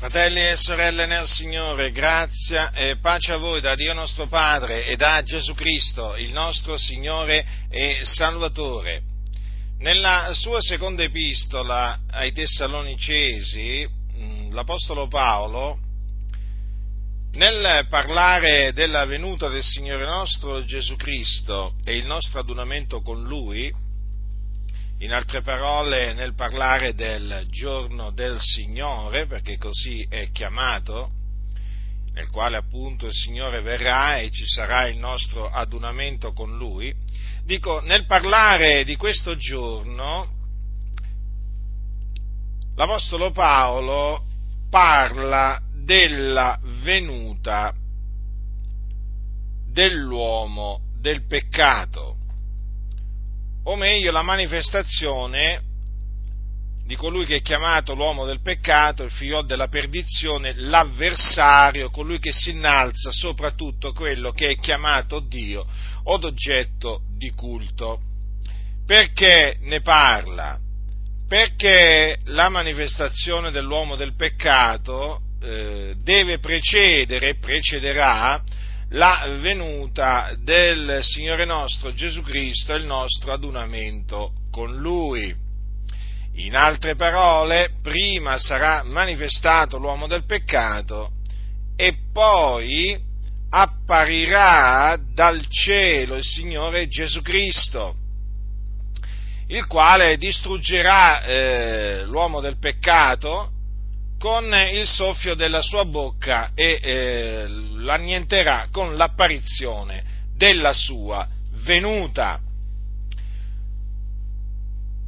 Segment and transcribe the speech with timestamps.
[0.00, 4.96] Fratelli e sorelle nel Signore, grazia e pace a voi da Dio nostro Padre e
[4.96, 9.02] da Gesù Cristo, il nostro Signore e Salvatore.
[9.80, 13.86] Nella sua seconda epistola ai Tessalonicesi,
[14.16, 15.78] mm, l'Apostolo Paolo,
[17.32, 23.70] nel parlare della venuta del Signore nostro Gesù Cristo e il nostro adunamento con Lui,
[25.00, 31.12] in altre parole, nel parlare del giorno del Signore, perché così è chiamato,
[32.12, 36.94] nel quale appunto il Signore verrà e ci sarà il nostro adunamento con Lui,
[37.44, 40.28] dico, nel parlare di questo giorno,
[42.76, 44.26] l'Apostolo Paolo
[44.68, 47.72] parla della venuta
[49.72, 52.19] dell'uomo del peccato
[53.64, 55.62] o meglio la manifestazione
[56.90, 62.32] di colui che è chiamato l'uomo del peccato, il figlio della perdizione, l'avversario, colui che
[62.32, 65.64] si innalza soprattutto quello che è chiamato Dio
[66.02, 68.00] o d'oggetto di culto.
[68.84, 70.58] Perché ne parla?
[71.28, 78.42] Perché la manifestazione dell'uomo del peccato eh, deve precedere, e precederà
[78.90, 85.34] la venuta del Signore nostro Gesù Cristo e il nostro adunamento con Lui.
[86.34, 91.12] In altre parole, prima sarà manifestato l'uomo del peccato
[91.76, 92.98] e poi
[93.50, 97.94] apparirà dal cielo il Signore Gesù Cristo,
[99.48, 103.52] il quale distruggerà eh, l'uomo del peccato
[104.20, 110.04] con il soffio della sua bocca e eh, l'annienterà con l'apparizione
[110.36, 111.26] della sua
[111.64, 112.38] venuta.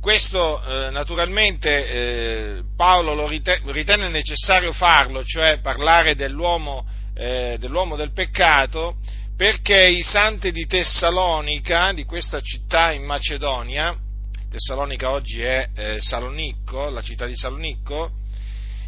[0.01, 8.15] Questo eh, naturalmente eh, Paolo lo ritenne necessario farlo, cioè parlare dell'uomo, eh, dell'uomo, del
[8.15, 8.97] peccato,
[9.37, 13.95] perché i santi di Tessalonica, di questa città in Macedonia,
[14.51, 18.21] Tessalonica oggi è eh, Salonicco, la città di Salonicco,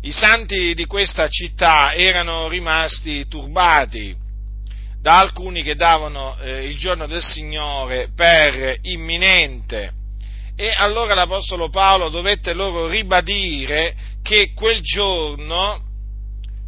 [0.05, 4.15] i santi di questa città erano rimasti turbati
[5.01, 9.93] da alcuni che davano eh, il giorno del Signore per imminente
[10.57, 15.81] e allora l'Apostolo Paolo dovette loro ribadire che quel giorno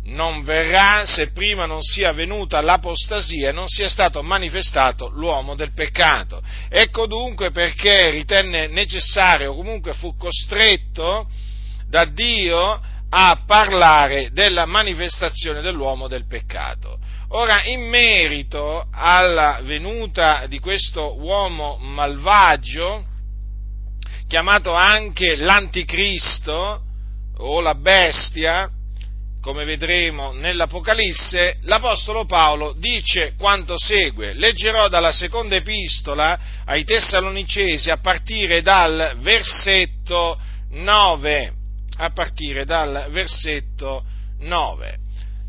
[0.04, 5.72] non verrà se prima non sia venuta l'apostasia e non sia stato manifestato l'uomo del
[5.74, 6.40] peccato.
[6.70, 11.28] Ecco dunque perché ritenne necessario, o comunque fu costretto
[11.88, 12.80] da Dio
[13.18, 16.98] a parlare della manifestazione dell'uomo del peccato.
[17.28, 23.06] Ora, in merito alla venuta di questo uomo malvagio,
[24.28, 26.82] chiamato anche l'anticristo
[27.38, 28.68] o la bestia,
[29.40, 34.34] come vedremo nell'Apocalisse, l'Apostolo Paolo dice quanto segue.
[34.34, 40.38] Leggerò dalla seconda epistola ai Tessalonicesi a partire dal versetto
[40.72, 41.55] 9
[41.96, 44.04] a partire dal versetto
[44.40, 44.98] 9.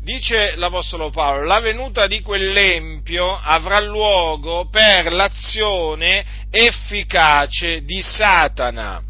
[0.02, 9.02] Dice l'Apostolo Paolo, la venuta di quell'empio avrà luogo per l'azione efficace di Satana,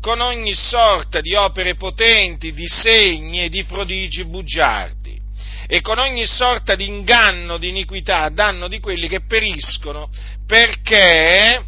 [0.00, 5.20] con ogni sorta di opere potenti, di segni e di prodigi bugiardi,
[5.66, 10.10] e con ogni sorta di inganno, di iniquità, a danno di quelli che periscono,
[10.46, 11.64] perché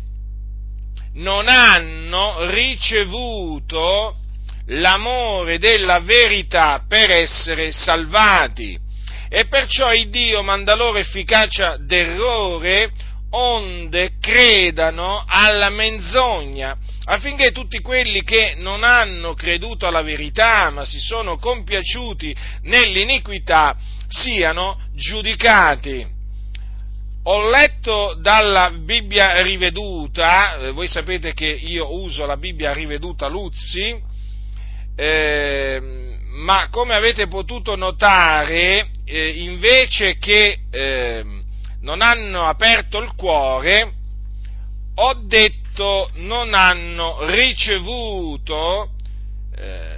[1.14, 4.18] non hanno ricevuto
[4.66, 8.78] l'amore della verità per essere salvati.
[9.28, 12.90] E perciò il Dio manda loro efficacia d'errore
[13.34, 21.00] onde credano alla menzogna, affinché tutti quelli che non hanno creduto alla verità, ma si
[21.00, 23.74] sono compiaciuti nell'iniquità,
[24.06, 26.06] siano giudicati.
[27.24, 34.10] Ho letto dalla Bibbia riveduta, eh, voi sapete che io uso la Bibbia riveduta Luzzi,
[35.02, 35.82] eh,
[36.44, 41.24] ma come avete potuto notare, eh, invece che eh,
[41.80, 43.94] non hanno aperto il cuore,
[44.94, 48.90] ho detto non hanno ricevuto
[49.56, 49.96] eh,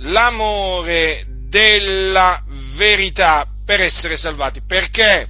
[0.00, 2.42] l'amore della
[2.74, 4.60] verità per essere salvati.
[4.66, 5.28] Perché?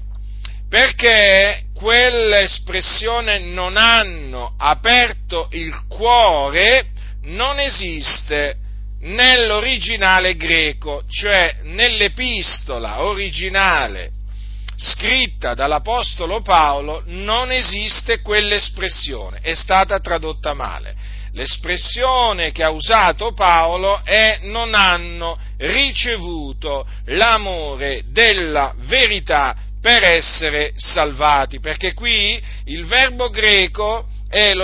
[0.69, 6.89] Perché quell'espressione non hanno aperto il cuore
[7.23, 8.65] non esiste
[9.07, 14.11] nell'originale greco, cioè nell'epistola originale
[14.77, 21.15] scritta dall'Apostolo Paolo non esiste quell'espressione, è stata tradotta male.
[21.33, 31.61] l'espressione che ha usato Paolo è non hanno ricevuto l'amore della verità per essere salvati,
[31.61, 34.07] perché qui il verbo greco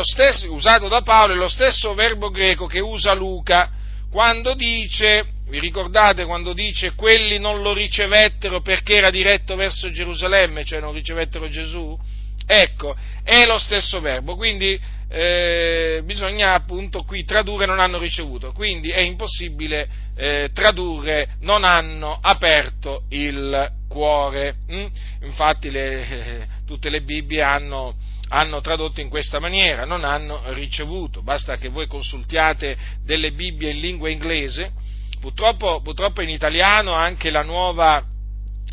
[0.03, 3.71] stesso, usato da Paolo, è lo stesso verbo greco che usa Luca
[4.13, 10.67] quando dice, vi ricordate quando dice quelli non lo ricevettero perché era diretto verso Gerusalemme,
[10.67, 11.99] cioè non ricevettero Gesù?
[12.45, 14.79] Ecco, è lo stesso verbo, quindi
[15.09, 22.19] eh, bisogna appunto qui tradurre non hanno ricevuto, quindi è impossibile eh, tradurre non hanno
[22.21, 24.57] aperto il cuore.
[24.71, 24.87] Mm?
[25.23, 27.95] Infatti le, tutte le Bibbie hanno,
[28.35, 33.81] hanno tradotto in questa maniera, non hanno ricevuto, basta che voi consultiate delle Bibbie in
[33.81, 34.73] lingua inglese,
[35.21, 38.03] purtroppo, purtroppo in italiano anche la, nuova,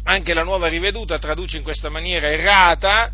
[0.04, 3.12] anche la nuova riveduta traduce in questa maniera errata,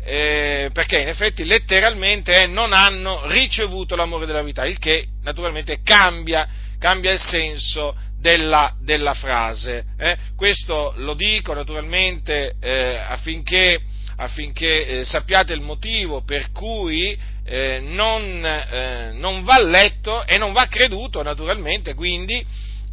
[0.00, 5.80] eh, perché in effetti letteralmente è non hanno ricevuto l'amore della vita, il che naturalmente
[5.82, 6.46] cambia,
[6.78, 9.84] cambia il senso della, della frase.
[9.98, 10.16] Eh?
[10.36, 13.80] Questo lo dico naturalmente eh, affinché,
[14.20, 20.52] affinché eh, sappiate il motivo per cui eh, non, eh, non, va letto e non
[20.52, 22.44] va creduto naturalmente, quindi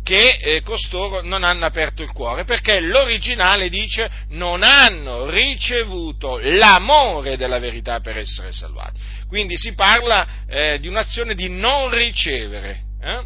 [0.04, 7.38] che eh, costoro non hanno aperto il cuore, perché l'originale dice non hanno ricevuto l'amore
[7.38, 9.00] della verità per essere salvati.
[9.28, 13.24] Quindi si parla eh, di un'azione di non ricevere, eh,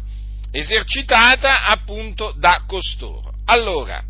[0.52, 3.30] esercitata appunto da costoro.
[3.44, 4.02] Allora,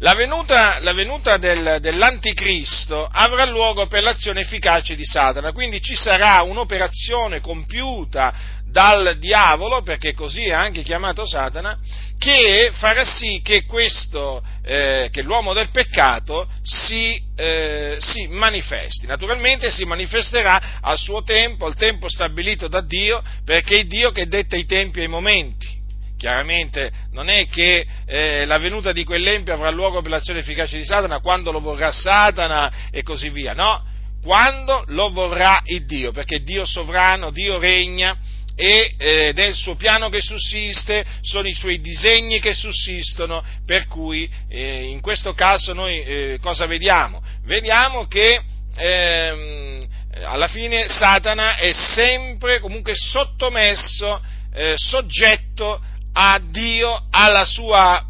[0.00, 5.96] la venuta, la venuta del, dell'anticristo avrà luogo per l'azione efficace di Satana, quindi ci
[5.96, 11.78] sarà un'operazione compiuta dal diavolo, perché così è anche chiamato Satana,
[12.18, 19.06] che farà sì che questo, eh, che l'uomo del peccato si, eh, si, manifesti.
[19.06, 24.28] Naturalmente si manifesterà al suo tempo, al tempo stabilito da Dio, perché è Dio che
[24.28, 25.77] detta i tempi e i momenti.
[26.18, 30.84] Chiaramente non è che eh, la venuta di quell'empio avrà luogo per l'azione efficace di
[30.84, 33.84] Satana quando lo vorrà Satana e così via, no,
[34.20, 38.18] quando lo vorrà il Dio, perché Dio sovrano, Dio regna
[38.56, 44.28] e eh, del suo piano che sussiste, sono i suoi disegni che sussistono, per cui
[44.48, 47.22] eh, in questo caso noi eh, cosa vediamo?
[47.44, 48.42] Vediamo che
[48.74, 49.86] ehm,
[50.24, 54.20] alla fine Satana è sempre comunque sottomesso,
[54.52, 55.80] eh, soggetto
[56.12, 58.04] a Dio, alla sua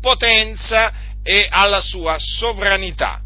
[0.00, 3.20] potenza e alla sua sovranità.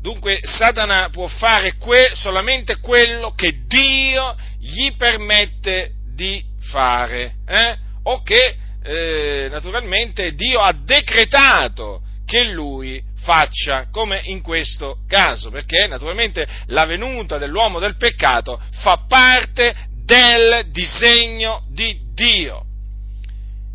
[0.00, 7.76] Dunque Satana può fare que- solamente quello che Dio gli permette di fare, eh?
[8.04, 15.86] o che eh, naturalmente Dio ha decretato che lui faccia, come in questo caso, perché
[15.86, 19.74] naturalmente la venuta dell'uomo del peccato fa parte
[20.04, 22.64] del disegno di Dio.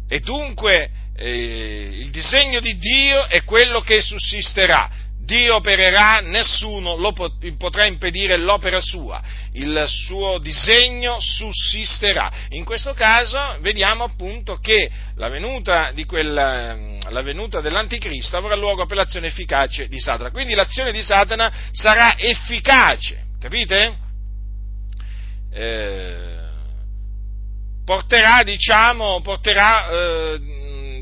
[0.07, 4.89] E dunque eh, il disegno di Dio è quello che sussisterà.
[5.29, 9.21] Dio opererà, nessuno lo potrà impedire l'opera sua,
[9.53, 12.31] il suo disegno sussisterà.
[12.49, 18.97] In questo caso vediamo appunto che la venuta, quel, la venuta dell'anticristo avrà luogo per
[18.97, 20.31] l'azione efficace di Satana.
[20.31, 23.93] Quindi l'azione di Satana sarà efficace, capite?
[25.53, 26.38] Eh,
[27.89, 30.39] porterà, diciamo, porterà eh,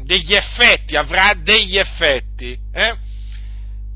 [0.06, 2.58] degli effetti, avrà degli effetti.
[2.74, 2.96] Eh?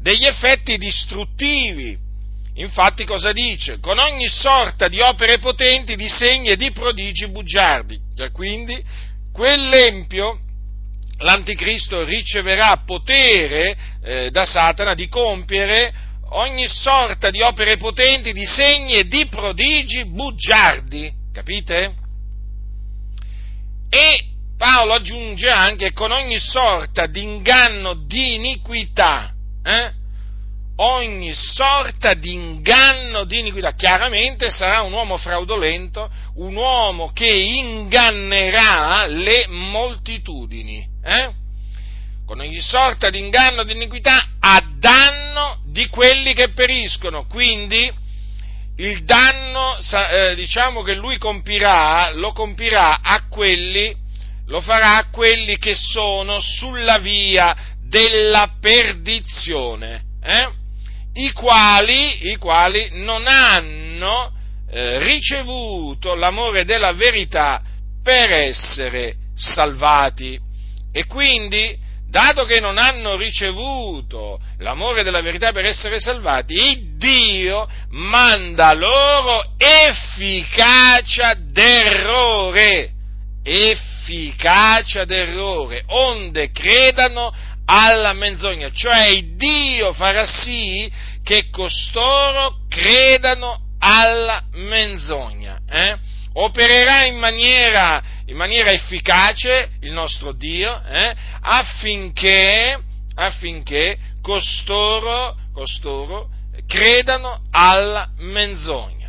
[0.02, 1.96] degli effetti distruttivi.
[2.56, 3.80] Infatti cosa dice?
[3.80, 7.98] Con ogni sorta di opere potenti, di segni e di prodigi bugiardi.
[8.18, 8.84] Cioè, quindi
[9.32, 10.38] quell'empio,
[11.20, 15.94] l'anticristo riceverà potere eh, da Satana di compiere
[16.32, 21.10] ogni sorta di opere potenti, di segni e di prodigi bugiardi.
[21.32, 22.01] Capite?
[23.94, 24.26] E
[24.58, 29.34] Paolo aggiunge anche con ogni sorta di inganno di iniquità
[29.64, 29.92] eh?
[30.78, 33.74] ogni sorta di inganno, di iniquità.
[33.74, 40.88] Chiaramente sarà un uomo fraudolento, un uomo che ingannerà le moltitudini.
[41.04, 41.34] Eh?
[42.26, 47.26] Con ogni sorta di inganno, di iniquità, a danno di quelli che periscono.
[47.26, 47.92] Quindi
[48.82, 53.96] il danno, eh, diciamo che lui compirà, lo compirà a quelli,
[54.48, 57.56] lo farà a quelli che sono sulla via
[57.88, 60.50] della perdizione, eh?
[61.14, 64.32] I, quali, i, quali, non hanno
[64.72, 67.62] eh, ricevuto l'amore della verità
[68.02, 70.40] per essere salvati.
[70.94, 71.78] E quindi
[72.12, 81.34] dato che non hanno ricevuto l'amore della verità per essere salvati, Dio manda loro efficacia
[81.36, 82.92] d'errore,
[83.42, 87.34] efficacia d'errore, onde credano
[87.66, 90.92] alla menzogna, cioè Dio farà sì
[91.24, 95.60] che costoro credano alla menzogna.
[95.70, 95.98] Eh?
[96.34, 101.14] Opererà in maniera, in maniera, efficace il nostro Dio eh?
[101.42, 102.80] affinché,
[103.16, 106.30] affinché costoro, costoro
[106.68, 109.02] credano alla menzogna.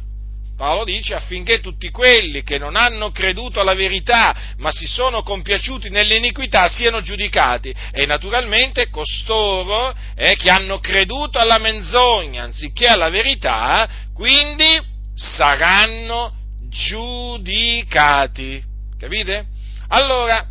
[0.56, 5.88] Paolo dice affinché tutti quelli che non hanno creduto alla verità ma si sono compiaciuti
[5.88, 13.88] nell'iniquità siano giudicati e naturalmente costoro eh, che hanno creduto alla menzogna anziché alla verità
[14.14, 14.80] quindi
[15.14, 16.41] saranno
[16.72, 18.62] giudicati.
[18.98, 19.46] Capite?
[19.88, 20.46] Allora,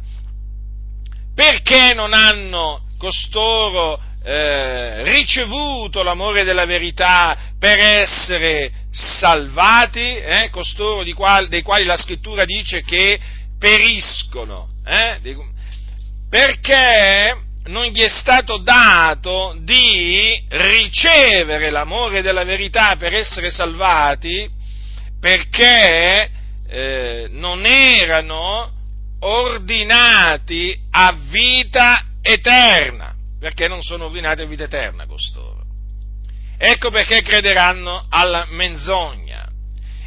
[1.33, 11.47] perché non hanno costoro eh, ricevuto l'amore della verità per essere salvati, eh, costoro quali,
[11.47, 13.19] dei quali la scrittura dice che
[13.57, 15.19] periscono, eh,
[16.29, 17.35] perché
[17.65, 24.49] non gli è stato dato di ricevere l'amore della verità per essere salvati,
[25.21, 26.29] perché
[26.67, 28.73] eh, non erano
[29.19, 35.63] ordinati a vita eterna perché non sono ordinati a vita eterna costoro.
[36.59, 39.49] Ecco perché crederanno alla menzogna.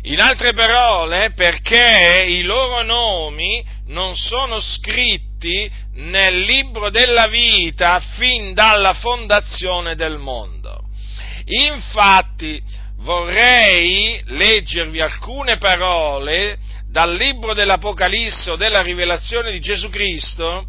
[0.03, 8.55] In altre parole, perché i loro nomi non sono scritti nel libro della vita fin
[8.55, 10.85] dalla fondazione del mondo.
[11.47, 12.63] Infatti,
[13.05, 16.59] vorrei leggervi alcune parole
[16.89, 20.67] dal libro dell'Apocalisse o della rivelazione di Gesù Cristo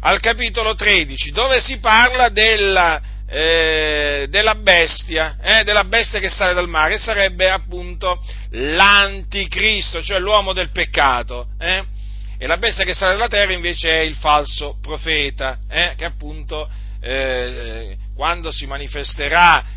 [0.00, 6.52] al capitolo 13, dove si parla della, eh, della bestia, eh, della bestia che sale
[6.52, 11.48] dal mare, sarebbe appunto l'anticristo, cioè l'uomo del peccato.
[11.58, 11.84] Eh?
[12.38, 16.68] E la bestia che sale dalla terra invece è il falso profeta, eh, che appunto
[17.02, 18.66] eh, quando, si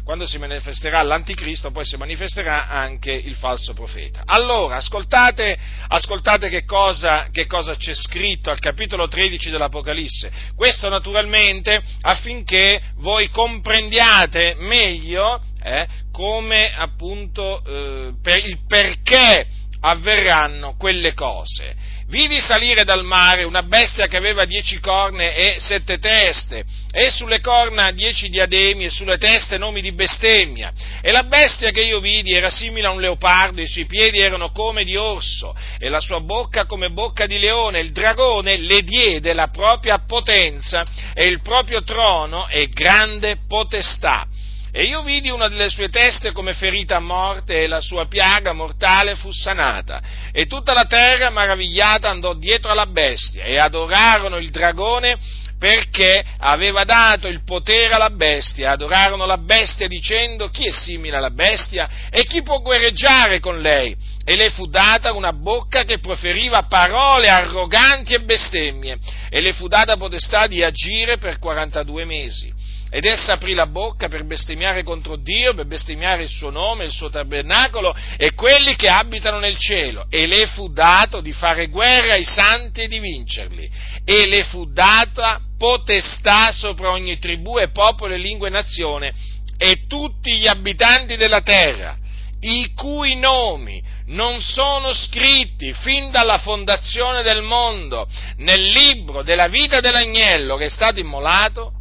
[0.04, 4.24] quando si manifesterà l'anticristo, poi si manifesterà anche il falso profeta.
[4.26, 5.58] Allora, ascoltate,
[5.88, 10.30] ascoltate che, cosa, che cosa c'è scritto al capitolo 13 dell'Apocalisse.
[10.58, 19.48] Questo naturalmente affinché voi comprendiate meglio eh, come appunto eh, per il perché
[19.80, 21.76] avverranno quelle cose.
[22.08, 27.40] Vidi salire dal mare una bestia che aveva dieci corna e sette teste, e sulle
[27.40, 30.74] corna dieci diademi, e sulle teste nomi di bestemmia.
[31.02, 34.52] E la bestia che io vidi era simile a un leopardo, i suoi piedi erano
[34.52, 37.80] come di orso, e la sua bocca come bocca di leone.
[37.80, 44.28] Il dragone le diede la propria potenza e il proprio trono e grande potestà
[44.76, 48.54] e io vidi una delle sue teste come ferita a morte e la sua piaga
[48.54, 50.02] mortale fu sanata.
[50.32, 55.16] E tutta la terra maravigliata andò dietro alla bestia e adorarono il dragone
[55.60, 61.30] perché aveva dato il potere alla bestia, adorarono la bestia dicendo chi è simile alla
[61.30, 63.96] bestia e chi può guerreggiare con lei.
[64.26, 68.98] E le fu data una bocca che proferiva parole arroganti e bestemmie
[69.30, 72.53] e le fu data potestà di agire per 42 mesi
[72.96, 76.92] ed essa aprì la bocca per bestemmiare contro Dio, per bestemmiare il suo nome, il
[76.92, 82.14] suo tabernacolo e quelli che abitano nel cielo, e le fu dato di fare guerra
[82.14, 83.68] ai santi e di vincerli,
[84.06, 89.12] e le fu data potestà sopra ogni tribù e popolo e lingua e nazione,
[89.58, 91.98] e tutti gli abitanti della terra,
[92.42, 98.08] i cui nomi non sono scritti fin dalla fondazione del mondo
[98.38, 101.73] nel libro della vita dell'agnello che è stato immolato,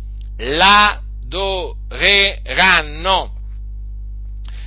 [0.43, 3.39] l'adoreranno.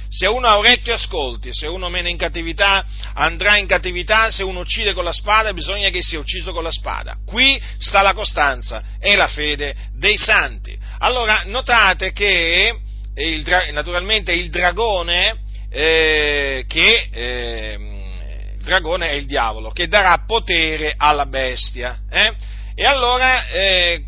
[0.08, 4.62] Se uno ha orecchio ascolti, se uno mena in cattività andrà in cattività, se uno
[4.62, 7.17] uccide con la spada bisogna che sia ucciso con la spada.
[7.25, 10.77] Qui sta la costanza e la fede dei santi.
[11.00, 12.74] Allora notate che
[13.15, 15.39] il, naturalmente il dragone,
[15.70, 17.77] eh, che eh,
[18.55, 22.00] il dragone è il diavolo, che darà potere alla bestia.
[22.10, 22.34] Eh?
[22.75, 24.01] E allora eh,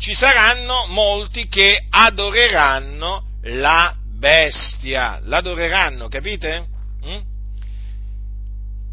[0.00, 6.66] ci saranno molti che adoreranno la bestia, l'adoreranno, capite?
[7.04, 7.20] Mm?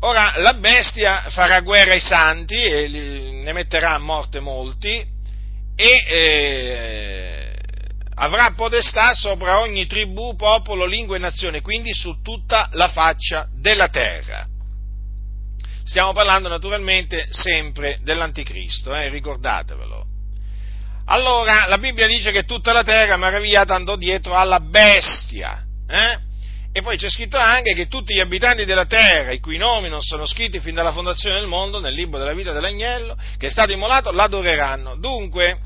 [0.02, 5.04] Ora, la bestia farà guerra ai santi e ne metterà a morte molti
[5.76, 7.56] e eh,
[8.16, 13.88] avrà potestà sopra ogni tribù, popolo, lingua e nazione, quindi su tutta la faccia della
[13.88, 14.46] terra.
[15.86, 19.97] Stiamo parlando naturalmente sempre dell'anticristo, eh, ricordatevelo.
[21.10, 25.64] Allora la Bibbia dice che tutta la terra meravigliata andò dietro alla bestia.
[25.88, 26.26] Eh?
[26.74, 30.02] E poi c'è scritto anche che tutti gli abitanti della terra, i cui nomi non
[30.02, 33.72] sono scritti fin dalla fondazione del mondo, nel libro della vita dell'agnello, che è stato
[33.72, 34.98] immolato, l'adoreranno.
[34.98, 35.60] Dunque,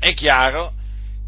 [0.00, 0.72] è chiaro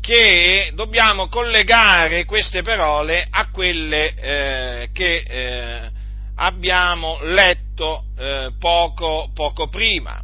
[0.00, 5.90] che dobbiamo collegare queste parole a quelle eh, che eh,
[6.36, 10.20] abbiamo letto eh, poco, poco prima.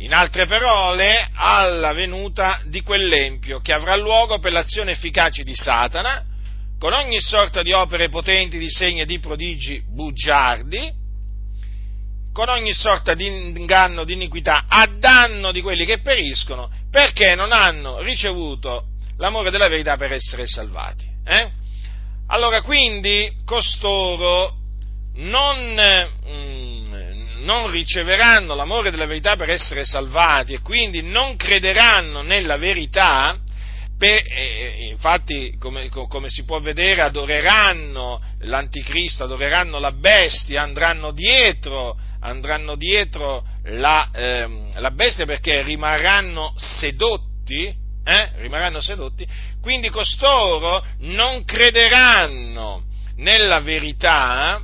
[0.00, 6.24] In altre parole, alla venuta di quell'empio che avrà luogo per l'azione efficace di Satana,
[6.78, 10.92] con ogni sorta di opere potenti, di segni e di prodigi bugiardi,
[12.32, 17.50] con ogni sorta di inganno, di iniquità, a danno di quelli che periscono, perché non
[17.50, 21.04] hanno ricevuto l'amore della verità per essere salvati.
[21.24, 21.50] Eh?
[22.28, 24.54] Allora, quindi, costoro
[25.14, 25.74] non,
[26.28, 26.77] mm,
[27.40, 33.38] non riceveranno l'amore della verità per essere salvati e quindi non crederanno nella verità,
[33.98, 41.98] per, eh, infatti, come, come, si può vedere, adoreranno l'anticristo, adoreranno la bestia, andranno dietro,
[42.20, 47.66] andranno dietro la, eh, la bestia perché rimarranno sedotti,
[48.04, 48.30] eh?
[48.36, 49.26] rimarranno sedotti,
[49.60, 52.84] quindi costoro non crederanno
[53.16, 54.62] nella verità,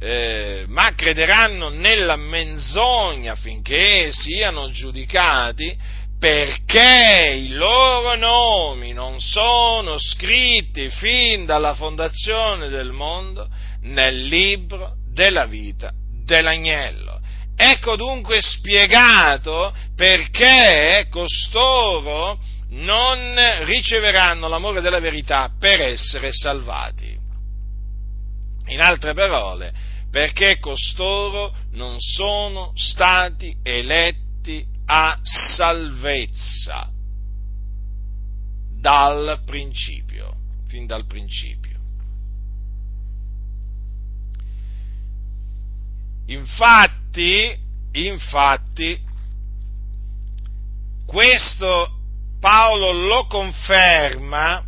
[0.00, 5.76] eh, ma crederanno nella menzogna finché siano giudicati
[6.18, 13.48] perché i loro nomi non sono scritti fin dalla fondazione del mondo
[13.82, 15.92] nel libro della vita
[16.24, 17.20] dell'agnello.
[17.56, 22.38] Ecco dunque spiegato perché costoro
[22.70, 27.16] non riceveranno l'amore della verità per essere salvati.
[28.66, 29.72] In altre parole,
[30.18, 36.90] perché costoro non sono stati eletti a salvezza
[38.80, 40.34] dal principio,
[40.66, 41.78] fin dal principio.
[46.26, 47.56] Infatti,
[47.92, 49.00] infatti,
[51.06, 51.96] questo
[52.40, 54.66] Paolo lo conferma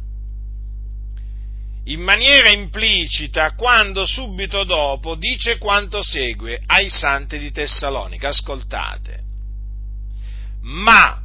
[1.92, 8.28] in maniera implicita quando subito dopo dice quanto segue ai santi di Tessalonica.
[8.28, 9.28] Ascoltate
[10.62, 11.20] ma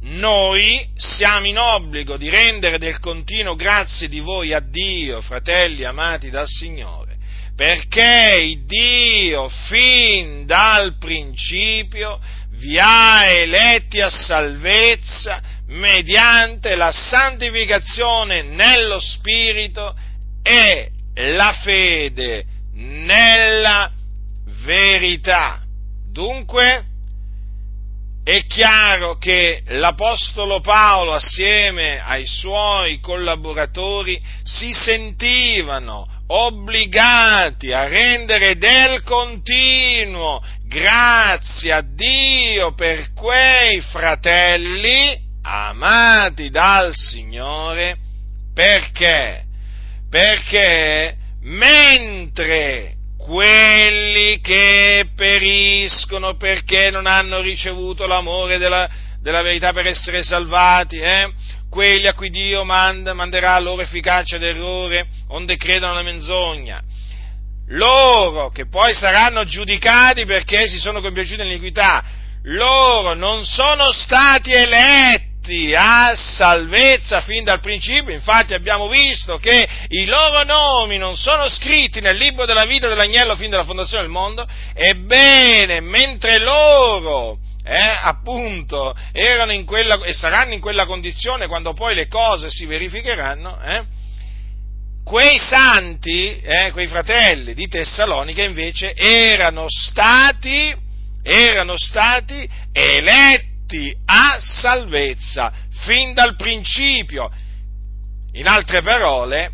[0.00, 6.30] noi siamo in obbligo di rendere del continuo grazie di voi a Dio, fratelli amati
[6.30, 7.16] dal Signore,
[7.56, 19.94] perché Dio fin dal principio vi ha eletti a salvezza mediante la santificazione nello Spirito
[20.42, 23.90] e la fede nella
[24.64, 25.60] verità.
[26.10, 26.84] Dunque,
[28.24, 39.02] è chiaro che l'Apostolo Paolo assieme ai suoi collaboratori si sentivano obbligati a rendere del
[39.04, 47.96] continuo grazie a Dio per quei fratelli amati dal Signore
[48.52, 49.44] perché?
[50.10, 58.88] Perché mentre quelli che periscono perché non hanno ricevuto l'amore della,
[59.20, 61.32] della verità per essere salvati, eh?
[61.70, 66.82] quelli a cui Dio manda, manderà loro efficacia d'errore, onde credono alla menzogna.
[67.68, 72.04] Loro che poi saranno giudicati perché si sono compiaciuti nell'iniquità,
[72.44, 79.68] loro non sono stati eletti eletti a salvezza fin dal principio, infatti abbiamo visto che
[79.88, 84.12] i loro nomi non sono scritti nel libro della vita dell'agnello fin dalla fondazione del
[84.12, 91.72] mondo, ebbene, mentre loro eh, appunto erano in quella, e saranno in quella condizione quando
[91.72, 93.84] poi le cose si verificheranno, eh,
[95.04, 100.74] quei santi, eh, quei fratelli di Tessalonica invece erano stati,
[101.22, 105.52] erano stati eletti eletti a salvezza
[105.84, 107.30] fin dal principio.
[108.32, 109.50] In altre parole,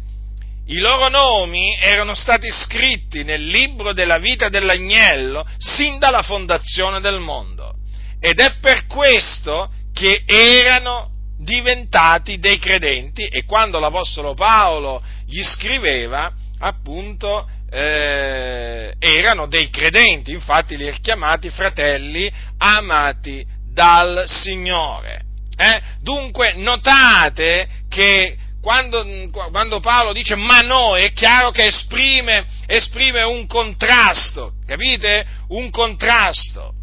[0.66, 7.18] i loro nomi erano stati scritti nel libro della vita dell'agnello sin dalla fondazione del
[7.18, 7.74] mondo.
[8.20, 16.32] Ed è per questo che erano diventati dei credenti e quando l'Apostolo Paolo gli scriveva,
[16.60, 25.22] appunto, eh, erano dei credenti, infatti li ha chiamati fratelli amati dal Signore.
[25.56, 25.80] Eh?
[26.00, 29.04] Dunque notate che quando,
[29.50, 35.26] quando, Paolo dice ma noi, è chiaro che esprime, esprime un contrasto, capite?
[35.48, 36.74] Un contrasto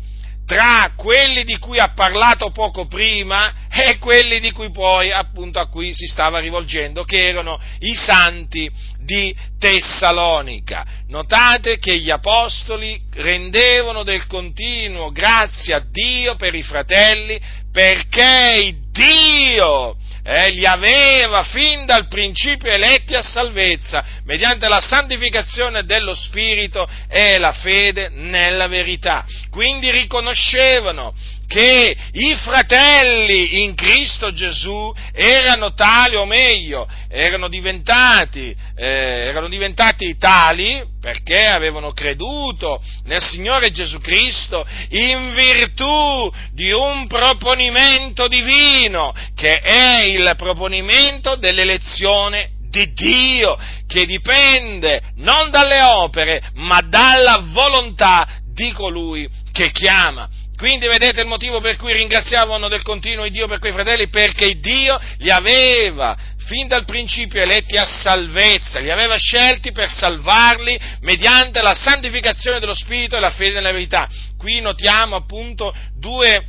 [0.49, 5.69] tra quelli di cui ha parlato poco prima e quelli di cui poi appunto a
[5.69, 8.67] cui si stava rivolgendo, che erano i santi
[9.09, 10.85] di Tessalonica.
[11.07, 17.41] Notate che gli apostoli rendevano del continuo grazie a Dio per i fratelli
[17.71, 26.13] perché Dio eh, li aveva fin dal principio eletti a salvezza mediante la santificazione dello
[26.13, 29.25] Spirito e la fede nella verità.
[29.49, 31.15] Quindi riconoscevano
[31.49, 40.15] che i fratelli in Cristo Gesù erano tali, o meglio, erano diventati, eh, erano diventati
[40.15, 49.59] tali perché avevano creduto nel Signore Gesù Cristo in virtù di un proponimento divino, che
[49.59, 53.57] è il proponimento dell'elezione di Dio,
[53.87, 60.29] che dipende non dalle opere, ma dalla volontà di colui che chiama.
[60.59, 64.99] Quindi vedete il motivo per cui ringraziavano del continuo Dio per quei fratelli, perché Dio
[65.19, 66.17] li aveva
[66.47, 72.73] fin dal principio eletti a salvezza, li aveva scelti per salvarli mediante la santificazione dello
[72.73, 74.09] Spirito e la fede nella verità.
[74.37, 76.43] Qui notiamo appunto due,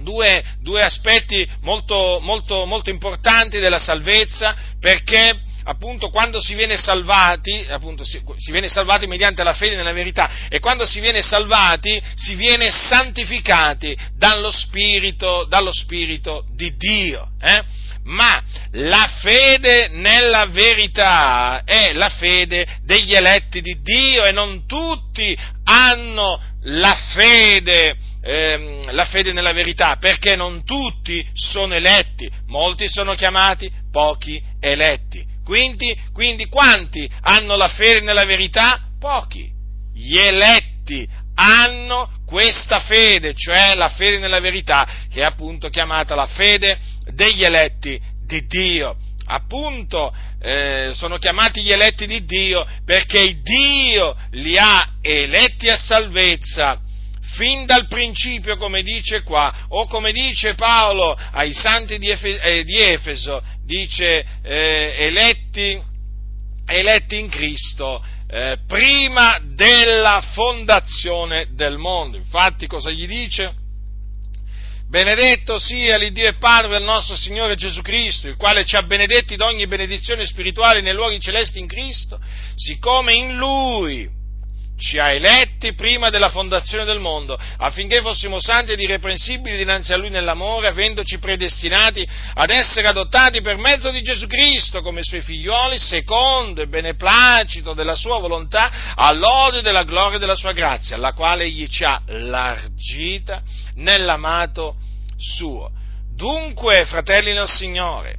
[0.00, 7.66] due, due aspetti molto, molto, molto importanti della salvezza, perché appunto quando si viene salvati,
[7.68, 12.00] appunto, si, si, viene salvati mediante la fede nella verità e quando si viene salvati
[12.14, 17.30] si viene santificati dallo Spirito, dallo Spirito di Dio.
[17.40, 17.62] Eh?
[18.04, 25.36] Ma la fede nella verità è la fede degli eletti di Dio e non tutti
[25.64, 33.14] hanno la fede ehm, la fede nella verità, perché non tutti sono eletti, molti sono
[33.14, 35.31] chiamati, pochi eletti.
[35.44, 38.80] Quindi, quindi quanti hanno la fede nella verità?
[38.98, 39.50] Pochi.
[39.94, 46.26] Gli eletti hanno questa fede, cioè la fede nella verità, che è appunto chiamata la
[46.26, 46.78] fede
[47.12, 48.96] degli eletti di Dio.
[49.24, 56.80] Appunto, eh, sono chiamati gli eletti di Dio perché Dio li ha eletti a salvezza
[57.32, 62.64] fin dal principio, come dice qua, o come dice Paolo ai santi di, Efe, eh,
[62.64, 65.80] di Efeso, dice eh, eletti,
[66.66, 72.16] eletti, in Cristo eh, prima della fondazione del mondo.
[72.16, 73.60] Infatti cosa gli dice?
[74.88, 79.36] Benedetto sia l'Iddio e Padre del nostro Signore Gesù Cristo, il quale ci ha benedetti
[79.36, 82.20] d'ogni benedizione spirituale nei luoghi celesti in Cristo,
[82.56, 84.20] siccome in Lui
[84.82, 89.96] ci ha eletti prima della fondazione del mondo, affinché fossimo santi ed irreprensibili dinanzi a
[89.96, 95.78] Lui nell'amore, avendoci predestinati ad essere adottati per mezzo di Gesù Cristo come Suoi figlioli,
[95.78, 101.68] secondo il beneplacito della Sua volontà, all'odio della gloria della Sua grazia, alla quale Egli
[101.68, 103.40] ci ha largita
[103.76, 104.74] nell'amato
[105.16, 105.70] Suo.
[106.14, 108.16] Dunque, fratelli nel Signore,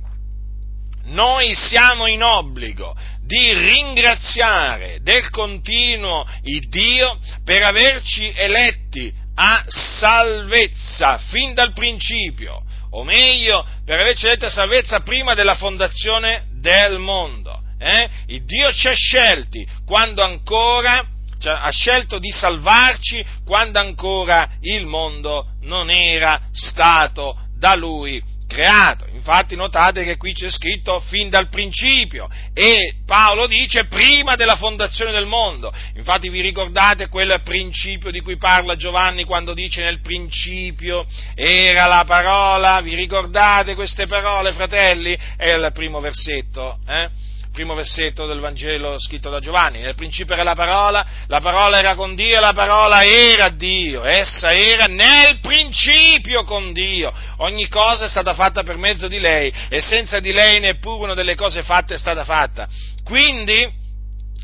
[1.06, 11.18] noi siamo in obbligo di ringraziare del continuo il Dio per averci eletti a salvezza
[11.18, 17.62] fin dal principio, o meglio, per averci eletti a salvezza prima della fondazione del mondo.
[17.80, 18.10] Eh?
[18.28, 21.06] Il Dio ci ha scelti quando ancora
[21.40, 29.08] cioè, ha scelto di salvarci quando ancora il mondo non era stato da Lui creato.
[29.12, 35.12] Infatti notate che qui c'è scritto fin dal principio e Paolo dice prima della fondazione
[35.12, 35.74] del mondo.
[35.96, 42.04] Infatti vi ricordate quel principio di cui parla Giovanni quando dice nel principio era la
[42.06, 42.80] parola?
[42.82, 45.18] Vi ricordate queste parole, fratelli?
[45.36, 47.23] È il primo versetto, eh?
[47.54, 49.80] Primo versetto del Vangelo scritto da Giovanni.
[49.80, 54.04] Nel principio era la parola, la parola era con Dio la parola era Dio.
[54.04, 57.14] Essa era nel principio con Dio.
[57.38, 61.14] Ogni cosa è stata fatta per mezzo di lei e senza di lei neppure una
[61.14, 62.68] delle cose fatte è stata fatta.
[63.04, 63.82] Quindi,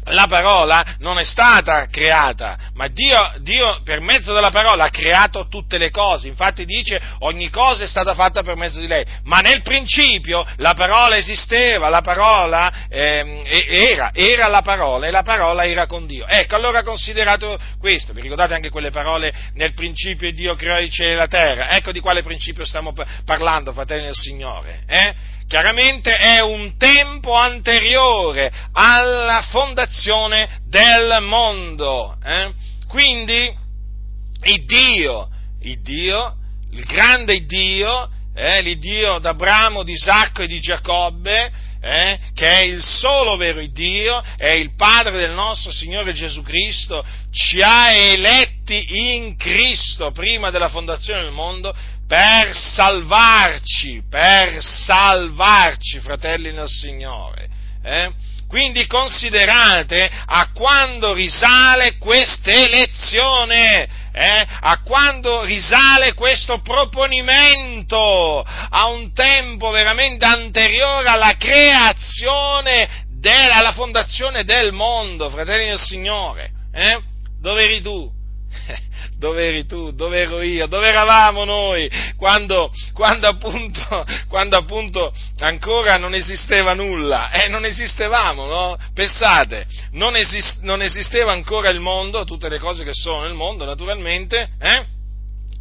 [0.09, 5.47] la parola non è stata creata, ma Dio, Dio, per mezzo della parola ha creato
[5.47, 9.39] tutte le cose, infatti dice ogni cosa è stata fatta per mezzo di lei, ma
[9.39, 15.65] nel principio la parola esisteva, la parola eh, era, era la parola e la parola
[15.65, 16.27] era con Dio.
[16.27, 21.13] Ecco, allora considerato questo, vi ricordate anche quelle parole nel principio Dio creò i cieli
[21.13, 22.93] e la terra, ecco di quale principio stiamo
[23.25, 24.83] parlando, fratelli del Signore.
[24.87, 25.37] Eh?
[25.49, 32.15] Chiaramente è un tempo anteriore alla fondazione del mondo.
[32.23, 32.53] Eh?
[32.87, 33.51] Quindi
[34.43, 35.27] il Dio,
[35.61, 36.35] il Dio,
[36.71, 42.83] il grande Dio, eh, l'Iddio d'Abramo, di Isacco e di Giacobbe, eh, che è il
[42.83, 49.35] solo vero Dio, è il Padre del nostro Signore Gesù Cristo, ci ha eletti in
[49.35, 51.75] Cristo prima della fondazione del mondo
[52.09, 57.47] per salvarci, per salvarci, fratelli nel Signore.
[57.83, 58.11] Eh?
[58.47, 64.47] Quindi considerate a quando risale questa elezione, eh?
[64.59, 74.43] a quando risale questo proponimento, a un tempo veramente anteriore alla creazione, della, alla fondazione
[74.45, 76.49] del mondo, fratelli del Signore.
[76.73, 76.99] Eh?
[77.39, 78.18] Dove eri tu?
[79.19, 85.97] Dove eri tu, dove ero io, dove eravamo noi, quando, quando, appunto, quando appunto, ancora
[85.97, 88.77] non esisteva nulla, eh, non esistevamo, no?
[88.93, 93.65] Pensate, non, esist, non, esisteva ancora il mondo, tutte le cose che sono nel mondo,
[93.65, 94.85] naturalmente, eh?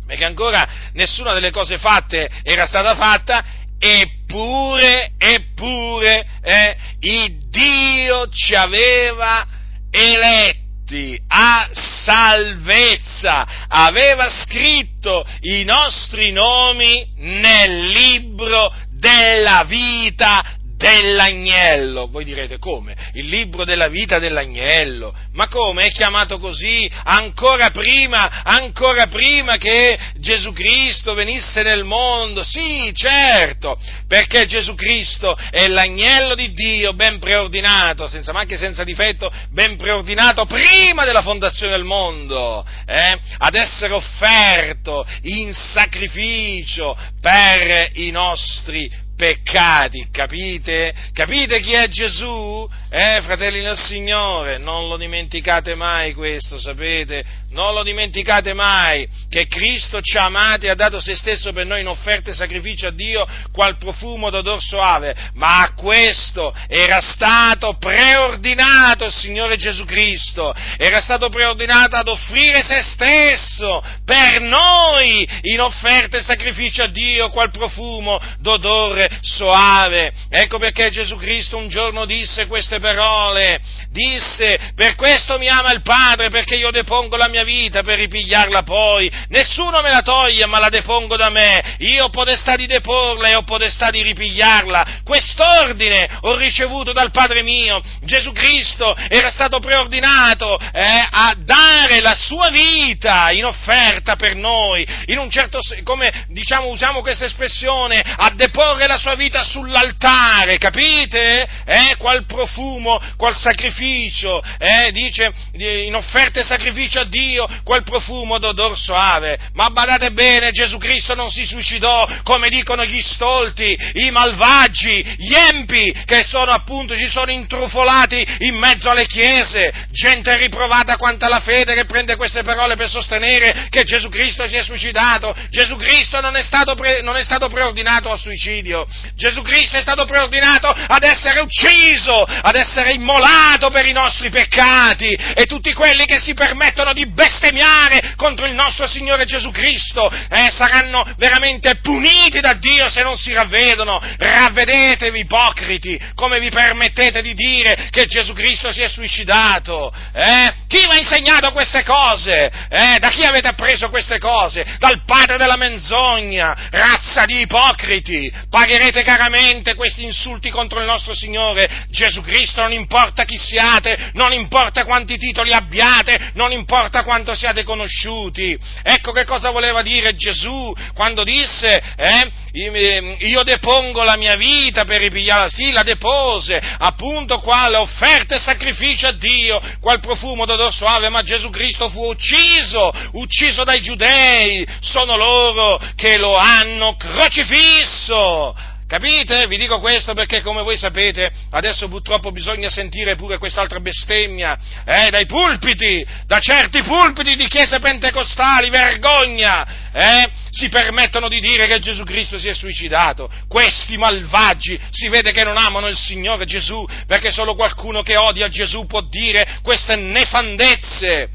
[0.06, 3.44] perché ancora nessuna delle cose fatte era stata fatta,
[3.76, 9.44] eppure, eppure, eh, il Dio ci aveva
[9.90, 22.06] eletti eletti a salvezza, aveva scritto i nostri nomi nel libro della vita dell'agnello.
[22.06, 22.96] Voi direte come?
[23.14, 25.12] Il libro della vita dell'agnello.
[25.32, 25.84] Ma come?
[25.84, 32.42] È chiamato così ancora prima, ancora prima che Gesù Cristo venisse nel mondo?
[32.44, 38.84] Sì, certo, perché Gesù Cristo è l'agnello di Dio ben preordinato, senza ma anche senza
[38.84, 43.18] difetto, ben preordinato prima della fondazione del mondo, eh?
[43.38, 50.94] ad essere offerto in sacrificio per i nostri peccati, capite?
[51.12, 52.70] Capite chi è Gesù?
[52.88, 57.24] Eh, fratelli del Signore, non lo dimenticate mai questo, sapete?
[57.50, 61.66] Non lo dimenticate mai che Cristo ci ha amati e ha dato se stesso per
[61.66, 67.00] noi in offerta e sacrificio a Dio qual profumo d'odor soave, ma a questo era
[67.00, 75.28] stato preordinato il Signore Gesù Cristo, era stato preordinato ad offrire se stesso per noi
[75.42, 80.12] in offerta e sacrificio a Dio qual profumo d'odore soave.
[80.30, 85.82] Ecco perché Gesù Cristo un giorno disse queste parole, disse, per questo mi ama il
[85.82, 90.58] Padre, perché io depongo la mia vita per ripigliarla poi, nessuno me la toglie, ma
[90.58, 96.18] la depongo da me, io ho potestà di deporla e ho potestà di ripigliarla, quest'ordine
[96.22, 101.67] ho ricevuto dal Padre mio, Gesù Cristo era stato preordinato eh, a dare
[102.00, 108.00] la sua vita in offerta per noi, in un certo come diciamo usiamo questa espressione,
[108.00, 111.48] a deporre la sua vita sull'altare, capite?
[111.64, 118.38] Eh, qual profumo qual sacrificio, eh, dice in offerta e sacrificio a Dio, quel profumo
[118.38, 119.38] d'odor soave.
[119.54, 125.34] Ma badate bene, Gesù Cristo non si suicidò come dicono gli stolti, i malvagi, gli
[125.34, 131.40] empi che sono appunto, ci sono intrufolati in mezzo alle chiese, gente riprovata quanto alla
[131.40, 135.34] fede che prende queste parole per sostenere che Gesù Cristo si è suicidato.
[135.50, 139.80] Gesù Cristo non è stato, pre, non è stato preordinato al suicidio, Gesù Cristo è
[139.80, 146.04] stato preordinato ad essere ucciso, ad essere immolato per i nostri peccati e tutti quelli
[146.04, 152.40] che si permettono di bestemmiare contro il nostro Signore Gesù Cristo eh, saranno veramente puniti
[152.40, 154.00] da Dio se non si ravvedono.
[154.16, 159.92] Ravvedetevi, ipocriti, come vi permettete di dire che Gesù Cristo si è suicidato?
[160.12, 160.54] Eh?
[160.68, 162.52] Chi vi ha insegnato queste cose?
[162.68, 162.98] Eh?
[163.00, 164.64] Da chi avete appreso queste cose?
[164.78, 168.32] Dal padre della menzogna, razza di ipocriti.
[168.48, 174.32] Pagherete caramente questi insulti contro il nostro Signore Gesù Cristo non importa chi siate, non
[174.32, 178.56] importa quanti titoli abbiate, non importa quanto siate conosciuti.
[178.84, 185.00] Ecco che cosa voleva dire Gesù quando disse, eh, io depongo la mia vita per
[185.00, 191.08] ripigliarla, sì, la depose, appunto quale offerta e sacrificio a Dio, qual profumo d'odor suave,
[191.08, 198.54] ma Gesù Cristo fu ucciso, ucciso dai giudei, sono loro che lo hanno crocifisso.
[198.88, 199.46] Capite?
[199.48, 205.10] Vi dico questo perché, come voi sapete, adesso purtroppo bisogna sentire pure quest'altra bestemmia, eh,
[205.10, 211.80] dai pulpiti, da certi pulpiti di chiese pentecostali, vergogna, eh, si permettono di dire che
[211.80, 213.30] Gesù Cristo si è suicidato.
[213.46, 218.48] Questi malvagi si vede che non amano il Signore Gesù, perché solo qualcuno che odia
[218.48, 221.28] Gesù può dire queste nefandezze.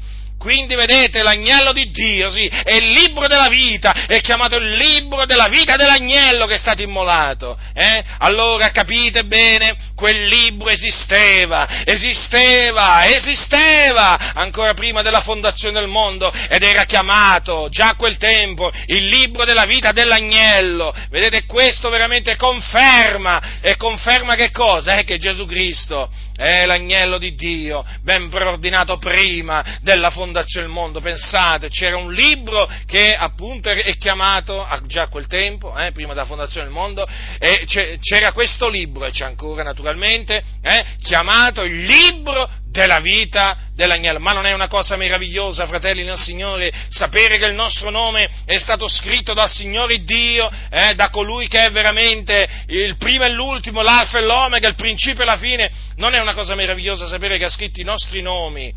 [0.44, 5.24] Quindi vedete, l'agnello di Dio, sì, è il libro della vita, è chiamato il libro
[5.24, 7.56] della vita dell'agnello che è stato immolato.
[7.72, 8.04] Eh?
[8.18, 16.62] Allora capite bene, quel libro esisteva, esisteva, esisteva ancora prima della fondazione del mondo ed
[16.62, 20.94] era chiamato già a quel tempo il libro della vita dell'agnello.
[21.08, 24.98] Vedete, questo veramente conferma, e conferma che cosa?
[24.98, 25.04] Eh?
[25.04, 31.68] Che Gesù Cristo è l'agnello di Dio, ben preordinato prima della fondazione del mondo, pensate,
[31.68, 36.66] c'era un libro che appunto è chiamato, già a quel tempo, eh, prima della fondazione
[36.66, 37.06] del mondo,
[37.38, 37.64] e
[38.00, 44.18] c'era questo libro, e c'è ancora naturalmente, eh, chiamato il libro della vita dell'agnello.
[44.18, 48.58] Ma non è una cosa meravigliosa, fratelli nel Signore, sapere che il nostro nome è
[48.58, 53.80] stato scritto dal Signore Dio, eh, da colui che è veramente il primo e l'ultimo,
[53.80, 55.70] l'alfa e l'omega, il principio e la fine.
[55.96, 58.74] Non è una cosa meravigliosa sapere che ha scritto i nostri nomi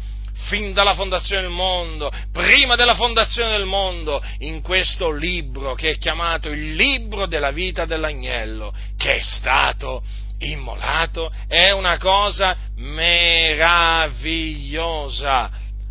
[0.50, 5.98] fin dalla fondazione del mondo, prima della fondazione del mondo, in questo libro che è
[5.98, 10.04] chiamato il libro della vita dell'agnello, che è stato
[10.39, 14.06] immolato, è una cosa meravigliosa.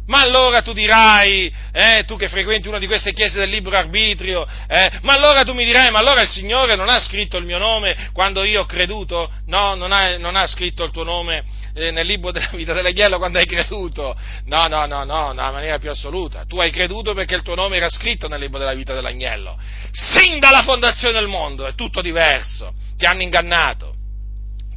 [0.07, 4.47] Ma allora tu dirai, eh, tu che frequenti una di queste chiese del libero arbitrio,
[4.69, 7.59] eh, ma allora tu mi dirai, ma allora il Signore non ha scritto il mio
[7.59, 9.29] nome quando io ho creduto?
[9.47, 13.19] No, non ha, non ha scritto il tuo nome eh, nel libro della vita dell'agnello
[13.19, 14.17] quando hai creduto.
[14.45, 16.45] No, no, no, no, nella maniera più assoluta.
[16.47, 19.59] Tu hai creduto perché il tuo nome era scritto nel libro della vita dell'agnello.
[19.91, 22.75] Sin dalla fondazione del mondo è tutto diverso.
[22.97, 23.96] Ti hanno ingannato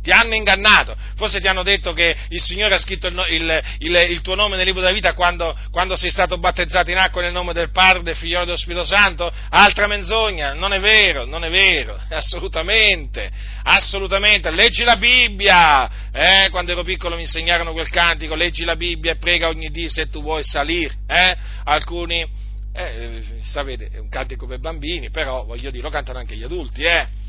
[0.02, 3.96] ti hanno ingannato, forse ti hanno detto che il Signore ha scritto il, il, il,
[4.10, 7.32] il tuo nome nel libro della vita quando, quando, sei stato battezzato in acqua nel
[7.32, 11.44] nome del Padre, del Figlio e dello Spirito Santo, altra menzogna, non è vero, non
[11.44, 13.30] è vero, assolutamente,
[13.64, 19.12] assolutamente, leggi la Bibbia, eh, quando ero piccolo mi insegnarono quel cantico, leggi la Bibbia
[19.12, 21.36] e prega ogni dì se tu vuoi salire, eh?
[21.66, 22.26] alcuni,
[22.74, 26.84] eh, sapete, è un cantico per bambini, però voglio dire, lo cantano anche gli adulti,
[26.84, 27.28] eh?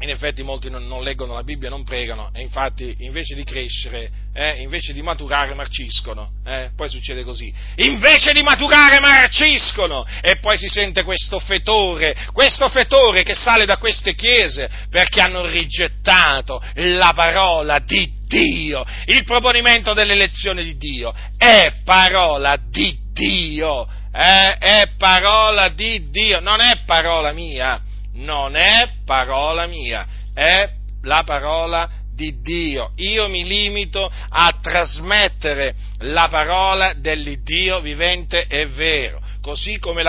[0.00, 4.10] In effetti molti non, non, leggono la Bibbia, non pregano e infatti invece di crescere,
[4.34, 10.06] eh, invece di maturare marciscono, eh, poi succede così, invece di maturare marciscono!
[10.20, 15.46] E poi si sente questo fetore, questo fetore che sale da queste chiese perché hanno
[15.46, 24.58] rigettato la parola di Dio, il proponimento dell'elezione di Dio è parola di Dio, eh,
[24.58, 27.80] è parola di Dio, non è parola mia
[28.16, 30.70] non è parola mia, è
[31.02, 32.92] la parola di Dio.
[32.96, 40.02] Io mi limito a trasmettere la parola dell'Iddio vivente e vero, così come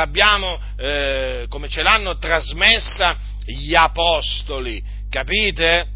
[0.78, 5.88] eh, come ce l'hanno trasmessa gli apostoli, capite?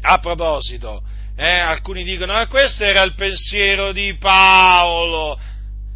[0.00, 1.02] A proposito,
[1.36, 5.38] eh, alcuni dicono, ah, questo era il pensiero di Paolo,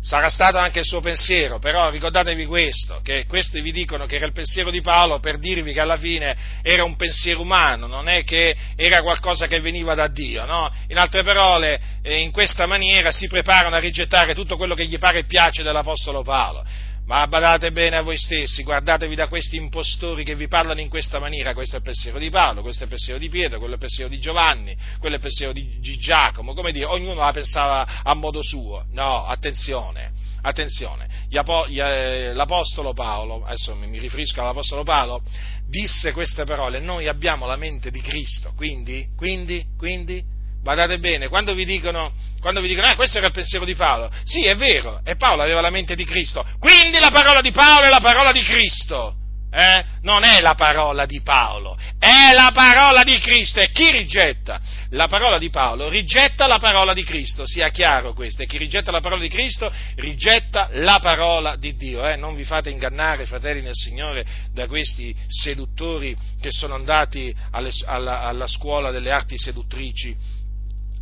[0.05, 4.27] Sarà stato anche il suo pensiero, però ricordatevi questo, che questi vi dicono che era
[4.27, 8.25] il pensiero di Paolo per dirvi che alla fine era un pensiero umano, non è
[8.25, 10.69] che era qualcosa che veniva da Dio, no?
[10.89, 14.99] In altre parole, eh, in questa maniera si preparano a rigettare tutto quello che gli
[14.99, 16.65] pare e piace dell'Apostolo Paolo.
[17.05, 21.19] Ma badate bene a voi stessi, guardatevi da questi impostori che vi parlano in questa
[21.19, 23.75] maniera, questo è il pensiero di Paolo, questo è il pensiero di Pietro, quello è
[23.75, 27.33] il pensiero di Giovanni, quello è il pensiero di, di Giacomo, come dire, ognuno la
[27.33, 28.85] pensava a modo suo.
[28.93, 30.13] No, attenzione,
[30.43, 35.23] attenzione, eh, l'Apostolo Paolo, adesso mi riferisco all'Apostolo Paolo,
[35.69, 40.23] disse queste parole, noi abbiamo la mente di Cristo, quindi, quindi, quindi,
[40.63, 44.09] Badate bene, quando vi dicono, quando vi dicono, ah, questo era il pensiero di Paolo,
[44.23, 47.87] sì, è vero, e Paolo aveva la mente di Cristo, quindi la parola di Paolo
[47.87, 49.17] è la parola di Cristo,
[49.51, 49.85] eh?
[50.03, 54.61] non è la parola di Paolo, è la parola di Cristo, e chi rigetta?
[54.91, 58.93] La parola di Paolo rigetta la parola di Cristo, sia chiaro questo, e chi rigetta
[58.93, 62.15] la parola di Cristo rigetta la parola di Dio, eh?
[62.15, 68.23] non vi fate ingannare, fratelli nel Signore, da questi seduttori che sono andati alle, alla,
[68.23, 70.41] alla scuola delle arti seduttrici,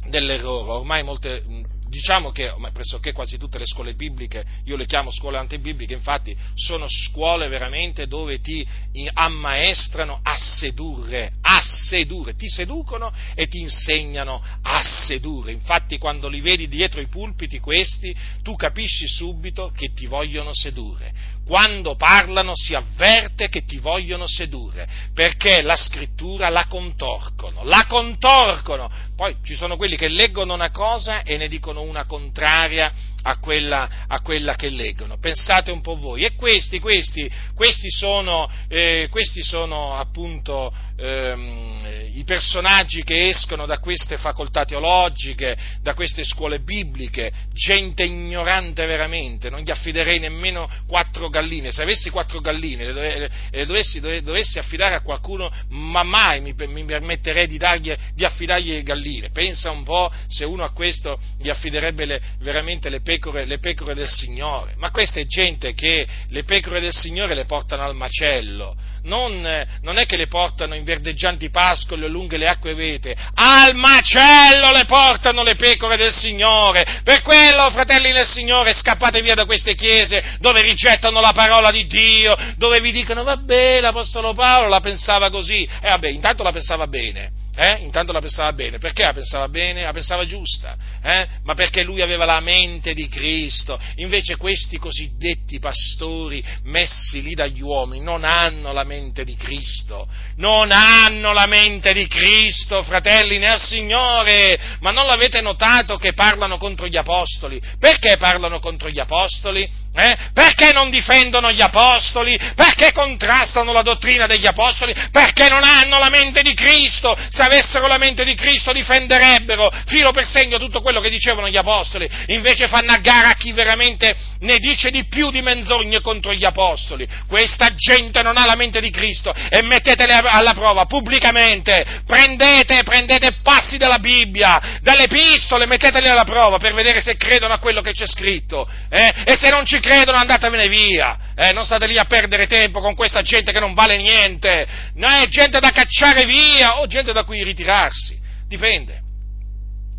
[0.07, 0.71] dell'errore.
[0.71, 1.43] Ormai molte,
[1.89, 6.87] diciamo che pressoché quasi tutte le scuole bibliche, io le chiamo scuole antibibliche, infatti sono
[6.89, 8.67] scuole veramente dove ti
[9.13, 15.53] ammaestrano a sedurre, a sedurre, ti seducono e ti insegnano a sedurre.
[15.53, 21.39] Infatti quando li vedi dietro i pulpiti questi, tu capisci subito che ti vogliono sedurre
[21.51, 28.89] quando parlano si avverte che ti vogliono sedurre, perché la scrittura la contorcono, la contorcono.
[29.21, 32.91] Poi ci sono quelli che leggono una cosa e ne dicono una contraria
[33.23, 35.19] a quella, a quella che leggono.
[35.19, 36.25] Pensate un po' voi.
[36.25, 43.79] E questi, questi, questi, sono, eh, questi sono, appunto ehm, i personaggi che escono da
[43.79, 51.29] queste facoltà teologiche, da queste scuole bibliche, gente ignorante veramente, non gli affiderei nemmeno quattro
[51.29, 51.73] galline.
[51.73, 56.85] Se avessi quattro galline le, le dovessi, dovessi, affidare a qualcuno, ma mai mi, mi
[56.85, 59.10] permetterei di, dargli, di affidargli galline.
[59.33, 63.95] Pensa un po' se uno a questo gli affiderebbe le, veramente le pecore, le pecore
[63.95, 68.77] del Signore, ma questa è gente che le pecore del Signore le portano al macello,
[69.03, 73.75] non, non, è che le portano in verdeggianti pascoli o lungo le acque vete, al
[73.75, 77.01] macello le portano le pecore del Signore.
[77.03, 81.87] Per quello, fratelli del Signore, scappate via da queste chiese dove rigettano la parola di
[81.87, 85.63] Dio, dove vi dicono vabbè, l'Apostolo Paolo la pensava così.
[85.63, 87.79] E vabbè, intanto la pensava bene eh?
[87.81, 88.79] intanto la pensava bene.
[88.79, 89.83] Perché la pensava bene?
[89.83, 91.27] La pensava giusta, eh?
[91.43, 93.79] ma perché lui aveva la mente di Cristo.
[93.97, 100.71] Invece questi cosiddetti pastori messi lì dagli uomini non hanno la mente di Cristo, non
[100.71, 104.59] hanno la mente di Cristo, fratelli nel Signore.
[104.81, 107.61] Ma non l'avete notato che parlano contro gli apostoli?
[107.79, 109.69] Perché parlano contro gli apostoli?
[110.01, 110.17] Eh?
[110.33, 112.39] Perché non difendono gli apostoli?
[112.55, 114.95] Perché contrastano la dottrina degli apostoli?
[115.13, 117.15] Perché non hanno la mente di Cristo?
[117.29, 121.57] Se avessero la mente di Cristo difenderebbero filo per segno tutto quello che dicevano gli
[121.59, 122.09] apostoli.
[122.29, 126.47] Invece fanno a gara a chi veramente ne dice di più di menzogne contro gli
[126.47, 127.07] apostoli.
[127.29, 131.85] Questa gente non ha la mente di Cristo e mettetele alla prova pubblicamente.
[132.07, 137.59] Prendete, prendete passi dalla Bibbia, dalle epistole, metteteli alla prova per vedere se credono a
[137.59, 138.67] quello che c'è scritto.
[138.89, 139.13] Eh?
[139.27, 142.95] E se non ci credono andatevene via, eh, non state lì a perdere tempo con
[142.95, 147.25] questa gente che non vale niente, no, è gente da cacciare via o gente da
[147.25, 149.03] cui ritirarsi, dipende.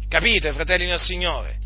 [0.07, 1.59] Capite, fratelli del Signore?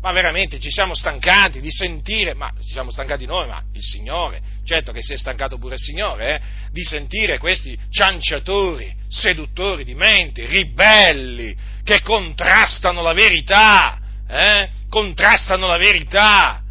[0.00, 4.40] Ma veramente ci siamo stancati di sentire, ma ci siamo stancati noi, ma il Signore,
[4.64, 6.40] certo che si è stancato pure il Signore, eh,
[6.72, 11.54] di sentire questi cianciatori, seduttori di mente, ribelli,
[11.84, 16.62] che contrastano la verità, eh, contrastano la verità,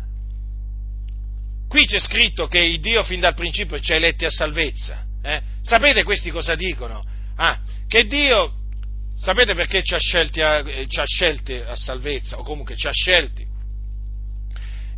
[1.69, 5.05] Qui c'è scritto che il Dio fin dal principio ci ha eletti a salvezza.
[5.21, 5.39] Eh?
[5.61, 7.05] Sapete questi cosa dicono?
[7.35, 8.53] Ah, che Dio,
[9.15, 12.91] sapete perché ci ha, scelti a, ci ha scelti a salvezza, o comunque ci ha
[12.91, 13.45] scelti,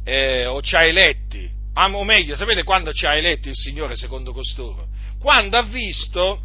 [0.05, 3.97] eh, o ci ha eletti, ah, o meglio, sapete quando ci ha eletti il Signore
[3.97, 4.87] secondo costoro?
[5.19, 6.41] Quando ha visto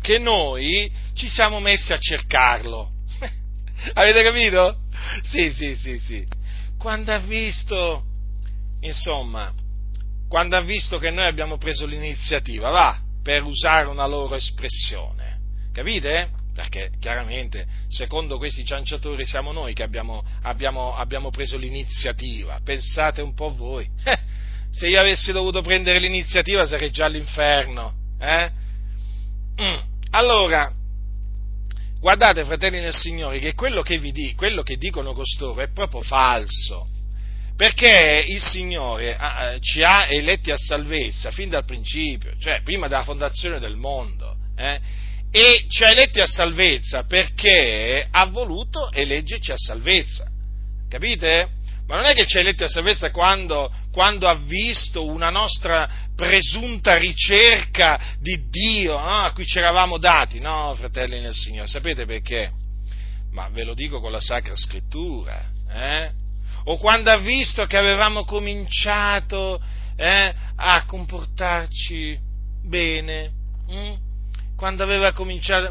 [0.00, 2.92] che noi ci siamo messi a cercarlo.
[3.94, 4.82] Avete capito?
[5.22, 6.24] Sì, sì, sì, sì.
[6.78, 8.04] Quando ha visto
[8.80, 9.52] insomma,
[10.28, 15.40] quando ha visto che noi abbiamo preso l'iniziativa, va, per usare una loro espressione,
[15.72, 16.30] capite?
[16.54, 22.60] Perché chiaramente, secondo questi cianciatori, siamo noi che abbiamo, abbiamo, abbiamo preso l'iniziativa.
[22.62, 23.88] Pensate un po' voi.
[24.04, 24.18] Eh,
[24.70, 27.94] se io avessi dovuto prendere l'iniziativa sarei già all'inferno.
[28.18, 28.50] Eh?
[29.62, 29.78] Mm.
[30.10, 30.72] Allora,
[31.98, 36.02] guardate, fratelli nel Signore, che quello che vi dico, quello che dicono costoro è proprio
[36.02, 36.89] falso
[37.60, 43.60] perché il Signore ci ha eletti a salvezza fin dal principio, cioè prima della fondazione
[43.60, 44.80] del mondo, eh?
[45.30, 50.26] e ci ha eletti a salvezza perché ha voluto eleggerci a salvezza,
[50.88, 51.50] capite?
[51.86, 55.86] Ma non è che ci ha eletti a salvezza quando, quando ha visto una nostra
[56.16, 59.20] presunta ricerca di Dio no?
[59.20, 62.52] a cui ci eravamo dati, no, fratelli nel Signore, sapete perché?
[63.32, 66.19] Ma ve lo dico con la Sacra Scrittura, eh?
[66.64, 69.60] O quando ha visto che avevamo cominciato
[69.96, 72.18] eh, a comportarci
[72.62, 73.30] bene,
[73.68, 73.94] hm?
[74.56, 74.84] quando,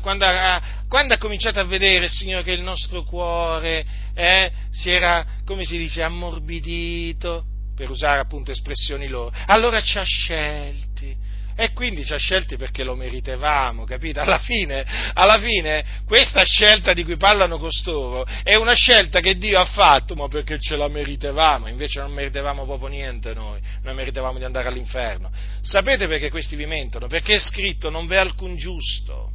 [0.01, 3.85] quando, ha, quando, ha, cominciato a vedere, Signore, che il nostro cuore
[4.15, 10.03] eh, si era, come si dice, ammorbidito, per usare appunto espressioni loro, allora ci ha
[10.03, 11.15] scelti
[11.59, 14.21] e quindi ci ha scelti perché lo meritevamo, capite?
[14.21, 19.59] Alla fine, alla fine, questa scelta di cui parlano costoro è una scelta che Dio
[19.59, 24.37] ha fatto, ma perché ce la meritevamo, invece non meritevamo proprio niente noi, noi meritevamo
[24.37, 25.29] di andare all'inferno.
[25.59, 27.07] Sapete perché questi vi mentono?
[27.07, 29.31] Perché è scritto non v'è alcun giusto,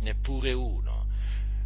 [0.00, 0.92] neppure uno.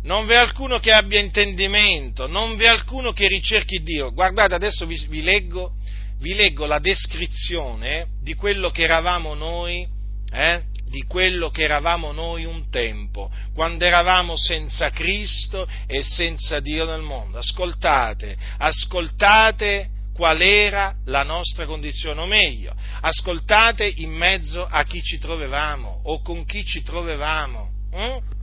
[0.05, 4.11] Non v'è alcuno che abbia intendimento, non v'è alcuno che ricerchi Dio.
[4.11, 5.75] Guardate, adesso vi, vi leggo
[6.21, 9.87] vi leggo la descrizione di quello che eravamo noi,
[10.31, 10.63] eh?
[10.85, 17.03] di quello che eravamo noi un tempo, quando eravamo senza Cristo e senza Dio nel
[17.03, 17.39] mondo.
[17.39, 25.19] Ascoltate, ascoltate qual era la nostra condizione, o meglio, ascoltate in mezzo a chi ci
[25.19, 27.71] trovavamo o con chi ci trovavamo.
[27.93, 28.38] Hm?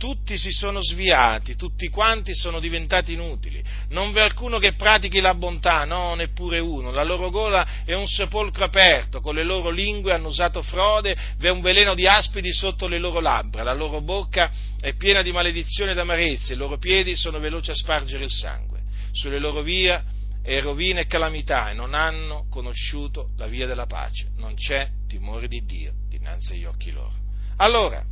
[0.00, 3.62] Tutti si sono sviati, tutti quanti sono diventati inutili.
[3.90, 6.90] Non v'è alcuno che pratichi la bontà, no, neppure uno.
[6.90, 11.50] La loro gola è un sepolcro aperto, con le loro lingue hanno usato frode, v'è
[11.50, 15.90] un veleno di aspidi sotto le loro labbra, la loro bocca è piena di maledizione
[15.90, 18.80] ed amarezze, i loro piedi sono veloci a spargere il sangue.
[19.12, 20.02] Sulle loro vie
[20.42, 24.30] è rovina e calamità e non hanno conosciuto la via della pace.
[24.36, 27.12] Non c'è timore di Dio dinanzi agli occhi loro.
[27.56, 28.02] Allora,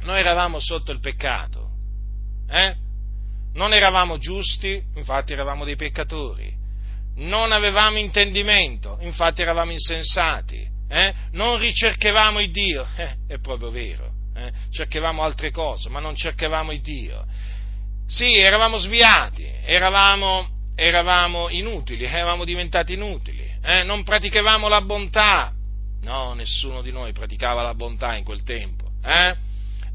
[0.00, 1.70] noi eravamo sotto il peccato,
[2.48, 2.74] eh?
[3.54, 6.54] non eravamo giusti, infatti eravamo dei peccatori,
[7.16, 11.12] non avevamo intendimento, infatti eravamo insensati, Eh?
[11.32, 14.50] Non ricercavamo il Dio, eh, è proprio vero, eh?
[14.70, 17.26] cercavamo altre cose, ma non cercavamo il Dio.
[18.06, 23.82] Sì, eravamo sviati, eravamo, eravamo inutili, eravamo diventati inutili, eh?
[23.82, 25.52] non praticavamo la bontà.
[26.02, 28.88] No, nessuno di noi praticava la bontà in quel tempo.
[29.04, 29.36] Eh?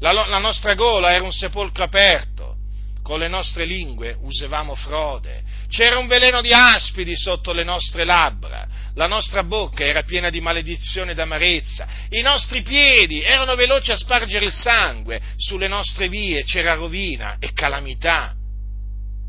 [0.04, 2.56] La, la nostra gola era un sepolcro aperto,
[3.02, 8.68] con le nostre lingue usavamo frode, c'era un veleno di aspidi sotto le nostre labbra,
[8.96, 13.96] la nostra bocca era piena di maledizione ed amarezza, i nostri piedi erano veloci a
[13.96, 18.34] spargere il sangue, sulle nostre vie c'era rovina e calamità.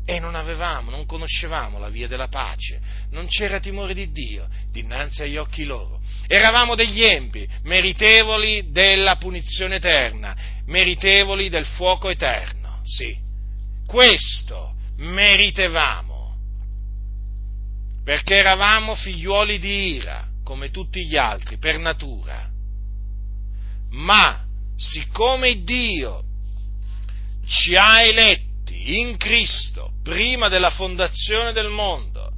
[0.08, 2.78] E non avevamo, non conoscevamo la via della pace,
[3.12, 6.00] non c'era timore di Dio dinanzi agli occhi loro.
[6.28, 10.36] Eravamo degli empi, meritevoli della punizione eterna,
[10.66, 12.80] meritevoli del fuoco eterno.
[12.84, 13.16] Sì,
[13.86, 16.14] questo meritevamo
[18.04, 22.48] perché eravamo figliuoli di ira, come tutti gli altri, per natura.
[23.90, 24.44] Ma
[24.76, 26.22] siccome Dio
[27.44, 32.30] ci ha eletti in Cristo prima della fondazione del mondo,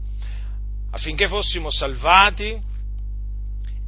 [0.90, 2.58] affinché fossimo salvati,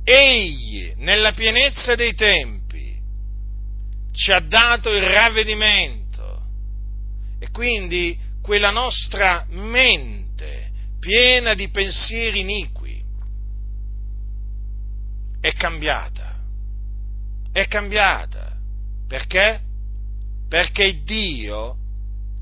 [0.04, 2.59] Egli, nella pienezza dei tempi,
[4.12, 6.42] ci ha dato il ravvedimento
[7.38, 13.02] e quindi quella nostra mente piena di pensieri iniqui,
[15.40, 16.38] è cambiata.
[17.50, 18.56] È cambiata.
[19.08, 19.60] Perché?
[20.48, 21.76] Perché Dio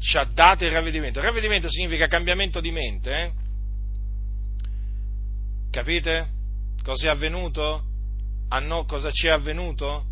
[0.00, 1.20] ci ha dato il ravvedimento.
[1.20, 3.22] Il ravvedimento significa cambiamento di mente.
[3.22, 3.32] Eh?
[5.70, 6.28] Capite?
[6.82, 7.84] Cosa è avvenuto?
[8.48, 10.07] A noi cosa ci è avvenuto?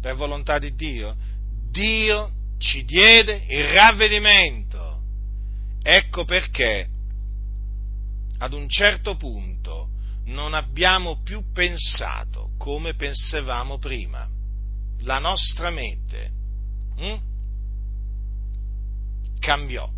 [0.00, 1.16] Per volontà di Dio.
[1.70, 5.00] Dio ci diede il ravvedimento.
[5.82, 6.88] Ecco perché
[8.38, 9.88] ad un certo punto
[10.26, 14.28] non abbiamo più pensato come pensavamo prima.
[15.02, 16.30] La nostra mente
[16.96, 17.20] hm,
[19.38, 19.88] cambiò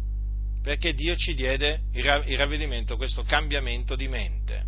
[0.62, 4.64] perché Dio ci diede il ravvedimento, questo cambiamento di mente.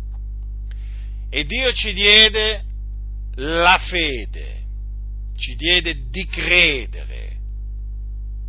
[1.29, 2.63] E Dio ci diede
[3.35, 4.62] la fede,
[5.35, 7.37] ci diede di credere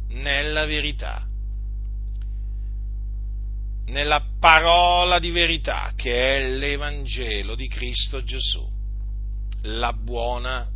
[0.09, 1.27] nella verità
[3.87, 8.67] nella parola di verità che è l'Evangelo di Cristo Gesù,
[9.63, 10.69] la buona,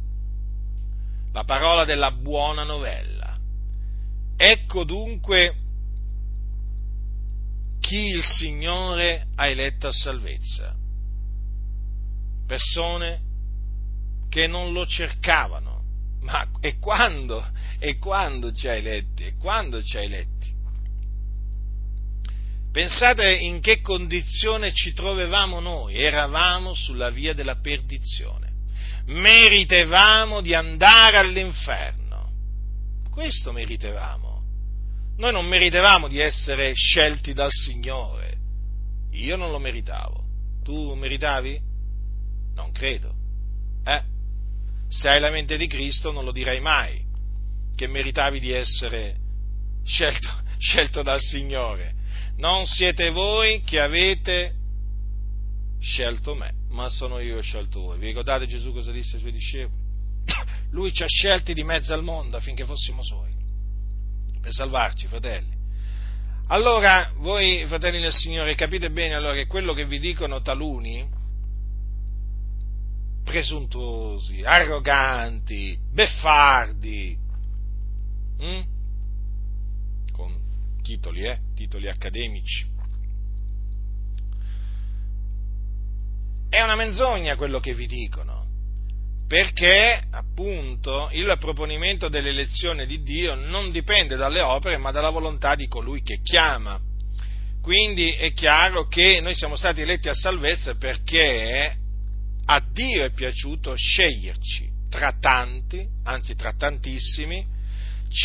[1.32, 3.36] la parola della buona novella.
[4.36, 5.54] Ecco dunque
[7.80, 10.76] chi il Signore ha eletto a salvezza.
[12.46, 13.20] Persone
[14.28, 15.67] che non lo cercavano.
[16.20, 17.44] Ma e quando?
[17.78, 19.24] E quando ci ha eletti?
[19.24, 20.56] E quando ci ha eletti?
[22.70, 28.52] Pensate in che condizione ci trovavamo noi, eravamo sulla via della perdizione,
[29.06, 32.30] meritevamo di andare all'inferno,
[33.10, 34.42] questo meritevamo,
[35.16, 38.36] noi non meritevamo di essere scelti dal Signore,
[39.12, 40.22] io non lo meritavo,
[40.62, 41.60] tu meritavi?
[42.54, 43.12] Non credo,
[43.84, 44.16] eh?
[44.88, 47.04] Se hai la mente di Cristo non lo dirai mai,
[47.74, 49.16] che meritavi di essere
[49.84, 50.28] scelto,
[50.58, 51.96] scelto dal Signore
[52.38, 54.54] non siete voi che avete
[55.80, 57.98] scelto me, ma sono io che ho scelto voi.
[57.98, 59.80] Vi ricordate Gesù cosa disse ai suoi discepoli?
[60.70, 63.32] Lui ci ha scelti di mezzo al mondo affinché fossimo suoi,
[64.40, 65.56] per salvarci, fratelli.
[66.48, 71.06] Allora, voi, fratelli del Signore, capite bene allora che quello che vi dicono taluni,
[73.28, 77.14] presuntuosi, arroganti, beffardi,
[78.38, 78.60] hm?
[80.12, 80.34] con
[80.82, 81.38] titoli, eh?
[81.54, 82.66] titoli accademici.
[86.48, 88.46] È una menzogna quello che vi dicono,
[89.28, 95.68] perché appunto il proponimento dell'elezione di Dio non dipende dalle opere, ma dalla volontà di
[95.68, 96.80] colui che chiama.
[97.60, 101.77] Quindi è chiaro che noi siamo stati eletti a salvezza perché
[102.50, 107.46] a Dio è piaciuto sceglierci tra tanti, anzi tra tantissimi,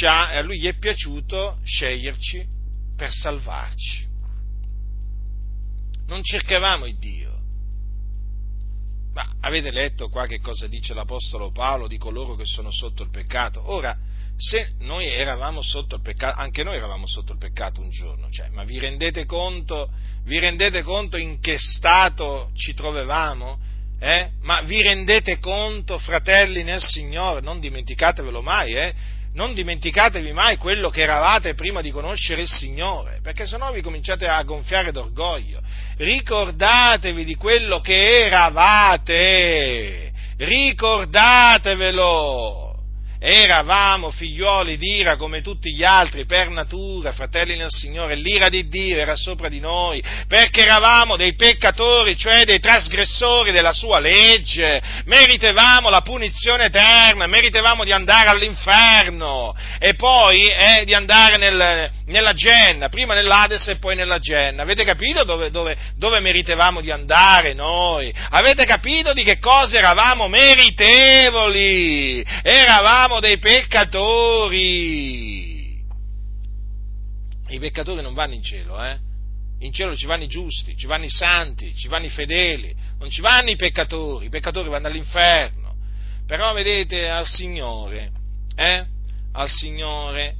[0.06, 2.48] a lui gli è piaciuto sceglierci
[2.96, 4.08] per salvarci.
[6.08, 7.32] Non cercavamo il Dio.
[9.14, 13.10] Ma avete letto qua che cosa dice l'Apostolo Paolo di coloro che sono sotto il
[13.10, 13.70] peccato?
[13.72, 13.98] Ora,
[14.38, 18.48] se noi eravamo sotto il peccato, anche noi eravamo sotto il peccato un giorno, cioè,
[18.50, 19.92] ma vi rendete conto,
[20.24, 23.72] vi rendete conto in che stato ci trovavamo?
[24.04, 24.32] Eh?
[24.42, 28.94] Ma vi rendete conto, fratelli nel Signore, non dimenticatevelo mai, eh?
[29.36, 34.28] non dimenticatevi mai quello che eravate prima di conoscere il Signore, perché sennò vi cominciate
[34.28, 35.62] a gonfiare d'orgoglio.
[35.96, 42.63] Ricordatevi di quello che eravate, ricordatevelo
[43.26, 48.98] eravamo figlioli d'ira come tutti gli altri per natura, fratelli nel Signore, l'ira di Dio
[48.98, 55.90] era sopra di noi, perché eravamo dei peccatori, cioè dei trasgressori della sua legge, meritevamo
[55.90, 62.90] la punizione eterna, meritevamo di andare all'inferno e poi eh, di andare nel, nella Genna,
[62.90, 64.64] prima nell'Ades e poi nella Genna.
[64.64, 68.14] Avete capito dove, dove, dove meritevamo di andare noi?
[68.32, 72.22] Avete capito di che cosa eravamo meritevoli?
[72.42, 75.02] Eravamo siamo dei peccatori.
[77.50, 78.98] I peccatori non vanno in cielo, eh?
[79.60, 83.12] In cielo ci vanno i giusti, ci vanno i santi, ci vanno i fedeli, non
[83.12, 85.76] ci vanno i peccatori, i peccatori vanno all'inferno.
[86.26, 88.12] Però vedete al Signore,
[88.56, 88.86] eh?
[89.34, 90.36] Al Signore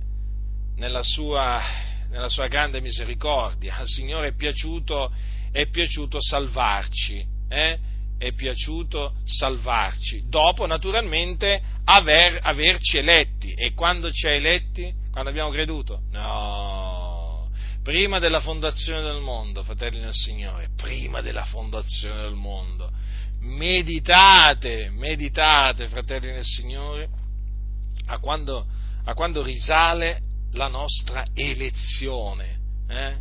[0.78, 1.62] nella sua,
[2.10, 5.14] nella sua grande misericordia, al Signore è piaciuto,
[5.52, 7.80] è piaciuto salvarci, eh?
[8.24, 13.54] È piaciuto salvarci, dopo naturalmente aver, averci eletti.
[13.54, 14.94] E quando ci ha eletti?
[15.12, 16.04] Quando abbiamo creduto?
[16.12, 17.50] No,
[17.84, 22.90] prima della fondazione del mondo, fratelli del Signore, prima della fondazione del mondo.
[23.42, 27.10] Meditate, meditate, fratelli del Signore,
[28.06, 28.66] a quando,
[29.04, 30.22] a quando risale
[30.54, 32.58] la nostra elezione.
[32.88, 33.16] Eh?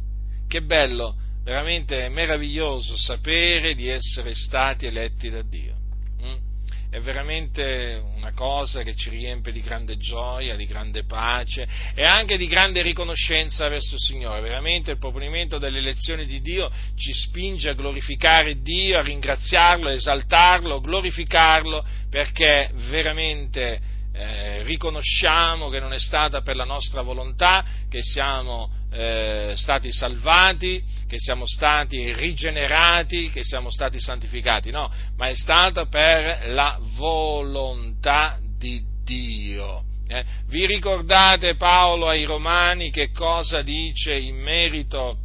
[0.46, 5.74] Che bello veramente meraviglioso sapere di essere stati eletti da Dio.
[6.22, 6.50] Mm?
[6.90, 12.36] È veramente una cosa che ci riempie di grande gioia, di grande pace e anche
[12.36, 14.40] di grande riconoscenza verso il Signore.
[14.40, 19.92] Veramente il proponimento delle elezioni di Dio ci spinge a glorificare Dio, a ringraziarlo, a
[19.92, 23.80] esaltarlo, a glorificarlo perché veramente
[24.12, 30.82] eh, riconosciamo che non è stata per la nostra volontà che siamo eh, stati salvati,
[31.08, 38.38] che siamo stati rigenerati, che siamo stati santificati, no, ma è stata per la volontà
[38.58, 39.84] di Dio.
[40.06, 45.16] Eh, vi ricordate Paolo ai Romani che cosa dice in merito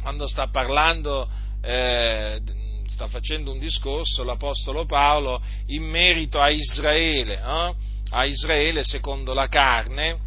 [0.00, 1.28] quando sta parlando,
[1.62, 2.40] eh,
[2.86, 10.25] sta facendo un discorso l'Apostolo Paolo in merito a Israele, a Israele secondo la carne?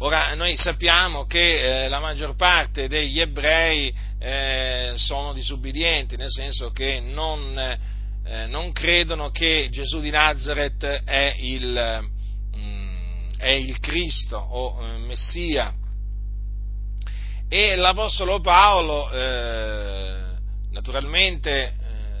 [0.00, 6.70] Ora, noi sappiamo che eh, la maggior parte degli ebrei eh, sono disubbidienti, nel senso
[6.70, 12.08] che non, eh, non, credono che Gesù di Nazareth è il,
[12.56, 15.74] mm, è il Cristo o eh, Messia.
[17.48, 20.16] E l'Apostolo Paolo, eh,
[20.70, 21.72] naturalmente, eh,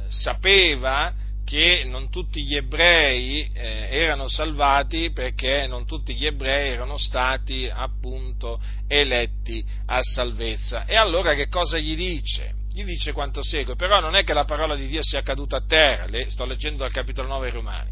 [0.08, 1.14] sapeva
[1.48, 7.66] che non tutti gli ebrei eh, erano salvati perché non tutti gli ebrei erano stati
[7.72, 10.84] appunto eletti a salvezza.
[10.84, 12.52] E allora che cosa gli dice?
[12.70, 15.64] Gli dice quanto segue, però non è che la parola di Dio sia caduta a
[15.66, 17.90] terra, le, sto leggendo dal capitolo 9 ai Romani,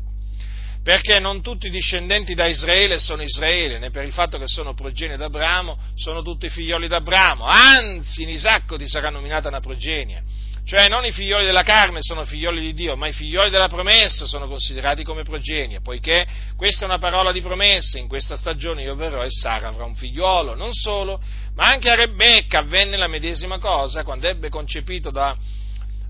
[0.84, 4.74] perché non tutti i discendenti da Israele sono Israele, né per il fatto che sono
[4.74, 10.88] progenie d'Abramo, sono tutti figlioli d'Abramo, anzi in Isacco ti sarà nominata una progenie cioè
[10.88, 14.48] non i figlioli della carne sono figlioli di Dio, ma i figlioli della promessa sono
[14.48, 19.22] considerati come progenie, poiché questa è una parola di promessa, in questa stagione io verrò
[19.22, 21.20] e Sara avrà un figliolo, non solo,
[21.54, 25.36] ma anche a Rebecca avvenne la medesima cosa quando ebbe concepito da,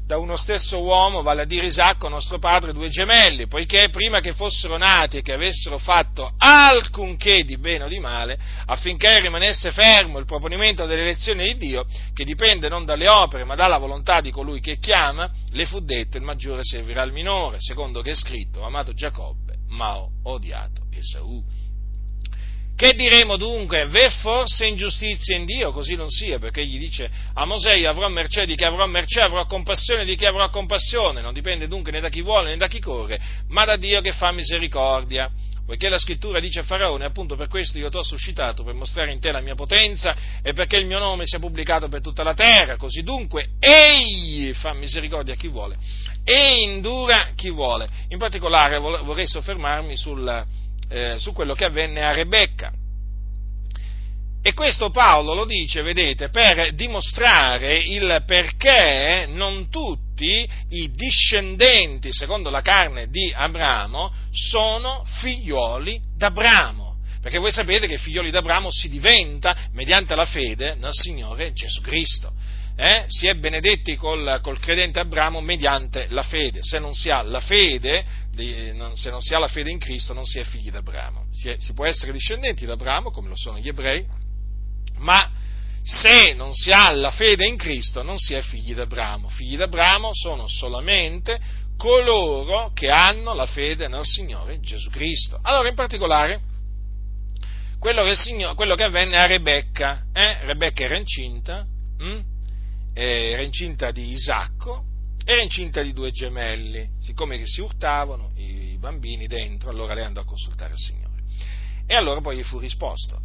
[0.06, 4.34] da uno stesso uomo, vale a dire Isacco, nostro padre, due gemelli, poiché prima che
[4.34, 10.20] fossero nati e che avessero fatto alcunché di bene o di male, affinché rimanesse fermo
[10.20, 14.30] il proponimento delle elezioni di Dio, che dipende non dalle opere ma dalla volontà di
[14.30, 18.62] colui che chiama, le fu detto il maggiore servirà al minore, secondo che è scritto,
[18.62, 21.42] amato Giacobbe, ma ho odiato Esaù.
[22.76, 23.86] Che diremo dunque?
[23.86, 25.72] V'è forse ingiustizia in Dio?
[25.72, 29.22] Così non sia, perché egli dice a Mosè io avrò mercé di chi avrò mercé,
[29.22, 32.68] avrò compassione di chi avrò compassione, non dipende dunque né da chi vuole né da
[32.68, 33.18] chi corre,
[33.48, 35.30] ma da Dio che fa misericordia.
[35.64, 39.10] Poiché la scrittura dice a Faraone, appunto per questo io ti ho suscitato, per mostrare
[39.10, 42.34] in te la mia potenza e perché il mio nome sia pubblicato per tutta la
[42.34, 42.76] terra.
[42.76, 45.78] Così dunque, egli fa misericordia a chi vuole
[46.22, 47.88] e indura chi vuole.
[48.08, 50.44] In particolare vorrei soffermarmi sul,
[50.88, 52.72] eh, su quello che avvenne a Rebecca.
[54.46, 62.48] E questo Paolo lo dice, vedete, per dimostrare il perché non tutti i discendenti, secondo
[62.48, 66.94] la carne di Abramo, sono figlioli d'Abramo.
[67.20, 72.32] Perché voi sapete che figlioli d'Abramo si diventa mediante la fede nel Signore Gesù Cristo.
[72.78, 76.62] Eh, si è benedetti col, col, credente Abramo mediante la fede.
[76.62, 78.04] Se non si ha la fede,
[78.34, 81.26] se non si ha la fede in Cristo, non si è figli d'Abramo.
[81.32, 84.04] Si, è, si può essere discendenti d'Abramo, come lo sono gli ebrei,
[84.98, 85.30] ma
[85.82, 89.30] se non si ha la fede in Cristo, non si è figli d'Abramo.
[89.30, 91.40] Figli d'Abramo sono solamente
[91.78, 95.38] coloro che hanno la fede nel Signore Gesù Cristo.
[95.40, 96.40] Allora, in particolare,
[97.78, 100.44] quello che, Signore, quello che avvenne a Rebecca, eh?
[100.44, 101.64] Rebecca era incinta,
[101.98, 102.34] hm?
[102.98, 104.84] Era incinta di Isacco,
[105.22, 110.22] era incinta di due gemelli, siccome si urtavano i, i bambini dentro, allora lei andò
[110.22, 111.22] a consultare il Signore.
[111.86, 113.20] E allora poi gli fu risposto,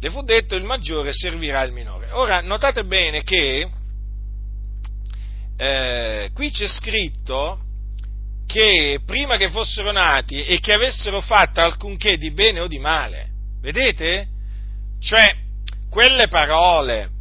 [0.00, 2.10] le fu detto il maggiore servirà il minore.
[2.10, 3.70] Ora, notate bene che
[5.56, 7.60] eh, qui c'è scritto
[8.46, 13.28] che prima che fossero nati e che avessero fatto alcunché di bene o di male.
[13.60, 14.26] Vedete?
[14.98, 15.36] Cioè,
[15.88, 17.18] quelle parole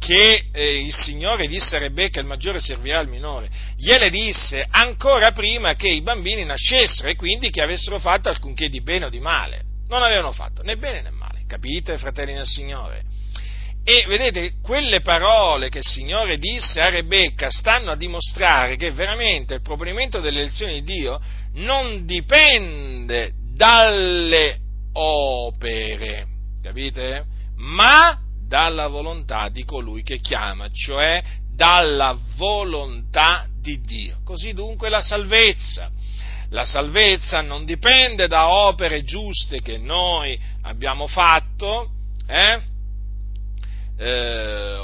[0.00, 5.30] che eh, il Signore disse a Rebecca il maggiore servirà al minore, gliele disse ancora
[5.32, 9.20] prima che i bambini nascessero e quindi che avessero fatto alcunché di bene o di
[9.20, 9.60] male.
[9.88, 13.02] Non avevano fatto né bene né male, capite, fratelli del Signore?
[13.84, 19.54] E vedete, quelle parole che il Signore disse a Rebecca stanno a dimostrare che veramente
[19.54, 21.20] il proponimento delle elezioni di Dio
[21.54, 24.58] non dipende dalle
[24.92, 26.26] opere,
[26.62, 27.24] capite?
[27.56, 28.18] Ma
[28.50, 31.22] dalla volontà di colui che chiama, cioè
[31.54, 34.16] dalla volontà di Dio.
[34.24, 35.88] Così dunque la salvezza.
[36.48, 41.90] La salvezza non dipende da opere giuste che noi abbiamo fatto,
[42.26, 42.60] eh?
[43.96, 44.78] eh,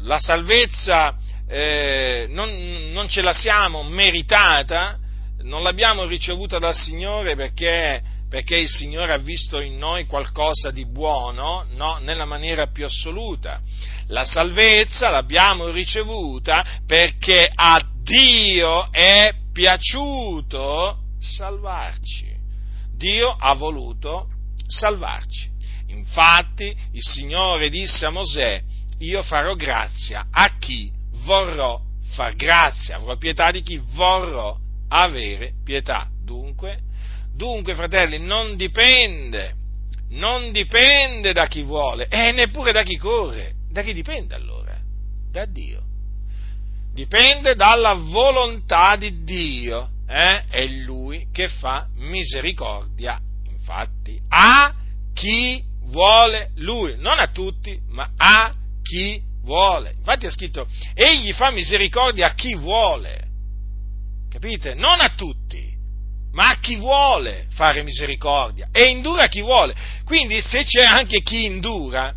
[0.00, 1.14] la salvezza
[1.46, 2.48] eh, non,
[2.92, 4.98] non, ce la siamo meritata,
[5.42, 8.02] non l'abbiamo ricevuta dal Signore perché,
[8.32, 13.60] perché, il Signore ha visto in noi qualcosa di buono, no, nella maniera più assoluta.
[14.06, 22.34] La salvezza l'abbiamo ricevuta perché a Dio è piaciuto salvarci.
[22.96, 24.28] Dio ha voluto
[24.66, 25.50] salvarci.
[25.88, 28.62] Infatti il Signore disse a Mosè,
[29.00, 30.90] io farò grazia a chi
[31.26, 31.78] vorrò
[32.14, 34.56] far grazia, avrò pietà di chi vorrò
[34.88, 36.08] avere pietà.
[36.24, 36.78] Dunque,
[37.42, 39.52] dunque fratelli, non dipende,
[40.10, 43.54] non dipende da chi vuole e neppure da chi corre.
[43.68, 44.78] Da chi dipende allora?
[45.28, 45.82] Da Dio.
[46.94, 49.90] Dipende dalla volontà di Dio.
[50.06, 50.42] Eh?
[50.48, 53.18] È Lui che fa misericordia,
[53.50, 54.72] infatti, a
[55.12, 59.94] chi vuole lui, non a tutti, ma a chi vuole.
[59.98, 60.64] Infatti è scritto,
[60.94, 63.26] egli fa misericordia a chi vuole,
[64.30, 64.74] capite?
[64.74, 65.71] Non a tutti,
[66.32, 69.74] ma a chi vuole fare misericordia e indura chi vuole.
[70.04, 72.14] Quindi se c'è anche chi indura,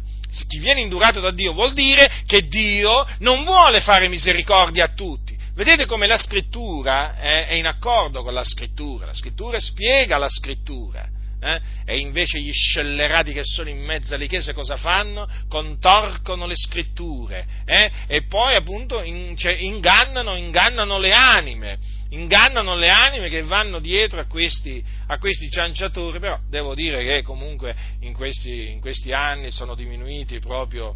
[0.47, 5.35] chi viene indurato da Dio vuol dire che Dio non vuole fare misericordia a tutti.
[5.53, 11.07] Vedete come la scrittura è in accordo con la scrittura, la scrittura spiega la scrittura
[11.45, 11.61] eh?
[11.85, 15.29] e invece gli scellerati che sono in mezzo alle chiese cosa fanno?
[15.47, 17.91] Contorcono le scritture eh?
[18.07, 21.77] e poi appunto in, cioè, ingannano, ingannano le anime,
[22.09, 27.21] ingannano le anime che vanno dietro a questi, a questi cianciatori, però devo dire che
[27.21, 30.95] comunque in questi, in questi anni sono diminuiti proprio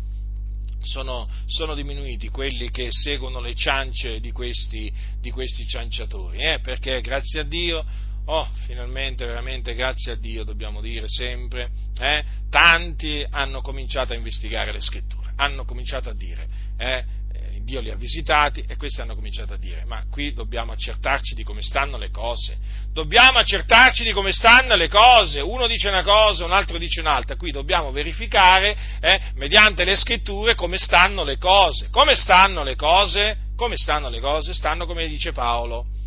[0.81, 4.89] sono, sono, diminuiti quelli che seguono le ciance di questi,
[5.19, 6.59] di questi cianciatori, eh?
[6.61, 7.85] perché grazie a Dio
[8.31, 14.71] Oh, finalmente, veramente, grazie a Dio, dobbiamo dire sempre, eh, tanti hanno cominciato a investigare
[14.71, 17.03] le scritture, hanno cominciato a dire, eh,
[17.33, 21.33] eh, Dio li ha visitati e questi hanno cominciato a dire, ma qui dobbiamo accertarci
[21.33, 22.55] di come stanno le cose,
[22.93, 27.35] dobbiamo accertarci di come stanno le cose, uno dice una cosa, un altro dice un'altra,
[27.35, 33.37] qui dobbiamo verificare, eh, mediante le scritture, come stanno le cose, come stanno le cose,
[33.55, 35.97] come stanno le cose, stanno come dice Paolo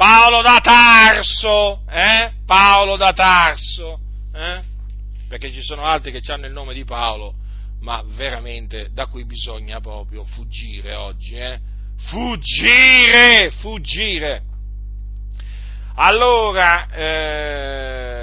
[0.00, 2.32] Paolo da Tarso, eh?
[2.46, 4.00] Paolo da Tarso,
[4.34, 4.62] eh?
[5.28, 7.34] Perché ci sono altri che hanno il nome di Paolo,
[7.80, 11.60] ma veramente da cui bisogna proprio fuggire oggi, eh?
[12.06, 14.42] Fuggire, fuggire.
[15.96, 18.19] Allora, eh,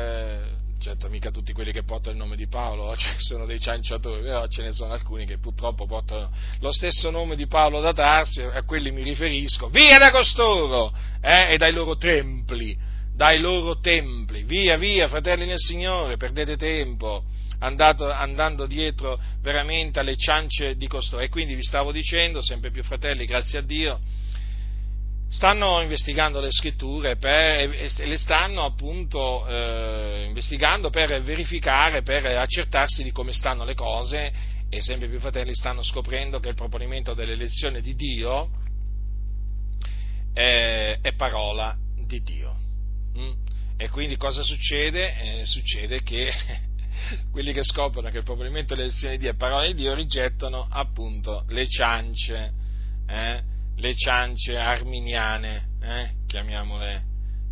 [0.88, 4.48] certo mica tutti quelli che portano il nome di Paolo ci sono dei cianciatori, però
[4.48, 8.64] ce ne sono alcuni che purtroppo portano lo stesso nome di Paolo da Tarsi, a
[8.64, 12.78] quelli mi riferisco, via da costoro eh, e dai loro templi,
[13.14, 17.24] dai loro templi, via, via, fratelli nel Signore, perdete tempo.
[17.60, 21.24] Andato, andando dietro veramente alle ciance di costoro.
[21.24, 24.00] E quindi vi stavo dicendo, sempre più fratelli, grazie a Dio,
[25.30, 33.12] stanno investigando le scritture per, le stanno appunto eh, investigando per verificare, per accertarsi di
[33.12, 34.32] come stanno le cose
[34.70, 38.50] e sempre più fratelli stanno scoprendo che il proponimento dell'elezione di Dio
[40.34, 41.76] è, è parola
[42.06, 42.56] di Dio.
[43.18, 43.32] Mm?
[43.78, 45.42] E quindi cosa succede?
[45.42, 46.32] Eh, succede che
[47.32, 51.44] quelli che scoprono che il proponimento dell'elezione di Dio è parola di Dio rigettano appunto
[51.50, 52.54] le ciance,
[53.08, 53.56] eh?
[53.78, 56.10] Le ciance arminiane, eh?
[56.28, 57.04] chiamiamole,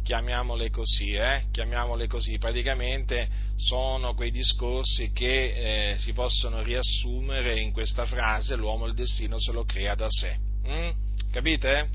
[0.03, 1.43] chiamiamole, così, eh?
[1.51, 8.86] chiamiamole così, praticamente sono quei discorsi che eh, si possono riassumere in questa frase l'uomo
[8.86, 10.89] il destino se lo crea da sé, mm?
[11.32, 11.89] capite?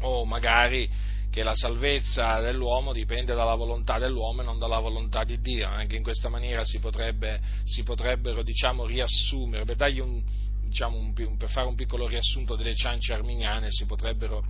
[0.00, 0.88] O magari
[1.30, 5.68] che la salvezza dell'uomo dipende dalla volontà dell'uomo e non dalla volontà di Dio.
[5.68, 10.22] Anche in questa maniera si, potrebbe, si potrebbero diciamo, riassumere, per, un,
[10.68, 14.44] diciamo, un, per, fare un piccolo riassunto delle ciance arminiane, si potrebbero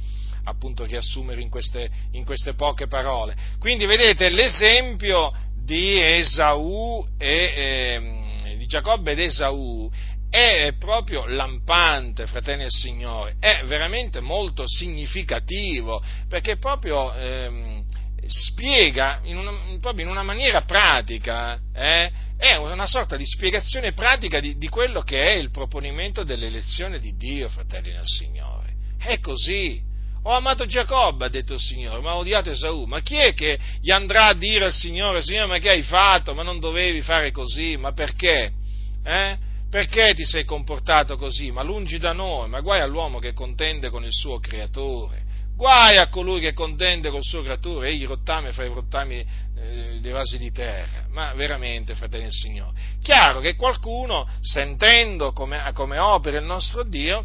[0.44, 3.36] appunto riassumere in queste, in queste poche parole.
[3.58, 9.90] Quindi vedete l'esempio di Esaù e, eh, di Giacobbe ed Esaù
[10.30, 17.84] è proprio lampante, fratelli del Signore, è veramente molto significativo, perché proprio ehm,
[18.26, 24.38] spiega in una, proprio in una maniera pratica, eh, è una sorta di spiegazione pratica
[24.38, 28.74] di, di, quello che è il proponimento dell'elezione di Dio, fratelli del Signore.
[28.96, 29.82] È così.
[30.22, 32.84] Ho amato Giacobbe, ha detto il Signore, ma ho odiato Esaù.
[32.84, 36.32] Ma chi è che gli andrà a dire al Signore, Signore, ma che hai fatto?
[36.32, 37.76] Ma non dovevi fare così?
[37.76, 38.52] Ma perché?
[39.02, 39.36] Eh?
[39.68, 41.50] Perché ti sei comportato così?
[41.50, 45.26] Ma lungi da noi, ma guai all'uomo che contende con il suo creatore.
[45.56, 49.26] Guai a colui che contende col suo creatore, egli rottame fra i rottami
[50.00, 51.06] dei vasi di terra.
[51.10, 52.72] Ma veramente, fratelli del Signore.
[53.02, 57.24] Chiaro che qualcuno, sentendo come, come opera il nostro Dio,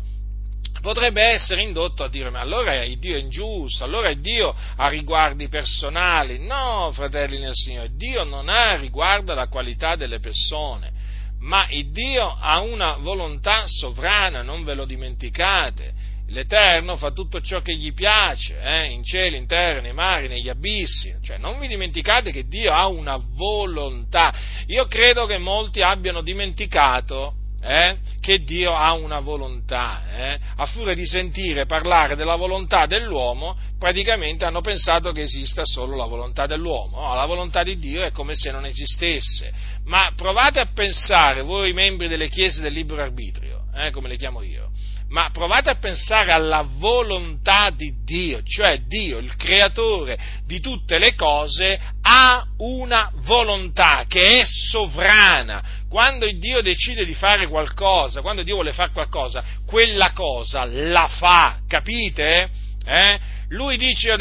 [0.82, 4.88] potrebbe essere indotto a dire ma allora il Dio è ingiusto, allora il Dio ha
[4.90, 6.40] riguardi personali.
[6.40, 11.12] No, fratelli nel Signore, Dio non ha riguardo alla qualità delle persone
[11.44, 15.94] ma il Dio ha una volontà sovrana, non ve lo dimenticate.
[16.28, 20.50] L'Eterno fa tutto ciò che gli piace, eh, in cielo, in terra, nei mari, negli
[20.50, 21.14] abissi.
[21.22, 24.34] Cioè, non vi dimenticate che Dio ha una volontà.
[24.68, 30.04] Io credo che molti abbiano dimenticato eh, che Dio ha una volontà.
[30.08, 30.40] Eh?
[30.58, 36.06] A furia di sentire parlare della volontà dell'uomo, praticamente hanno pensato che esista solo la
[36.06, 37.00] volontà dell'uomo.
[37.00, 39.52] No, la volontà di Dio è come se non esistesse.
[39.86, 44.42] Ma provate a pensare, voi membri delle chiese del libero arbitrio, eh, come le chiamo
[44.42, 44.72] io,
[45.14, 51.14] ma provate a pensare alla volontà di Dio, cioè Dio, il creatore di tutte le
[51.14, 55.82] cose, ha una volontà che è sovrana.
[55.88, 61.60] Quando Dio decide di fare qualcosa, quando Dio vuole fare qualcosa, quella cosa la fa,
[61.68, 62.50] capite?
[62.86, 63.20] Eh?
[63.50, 64.18] Lui, dice,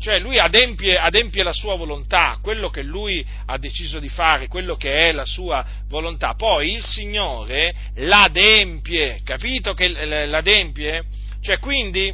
[0.00, 4.76] cioè lui adempie, adempie, la sua volontà, quello che lui ha deciso di fare, quello
[4.76, 6.34] che è la sua volontà.
[6.34, 9.88] Poi il Signore l'adempie, capito che
[10.26, 11.02] l'adempie?
[11.40, 12.12] Cioè quindi,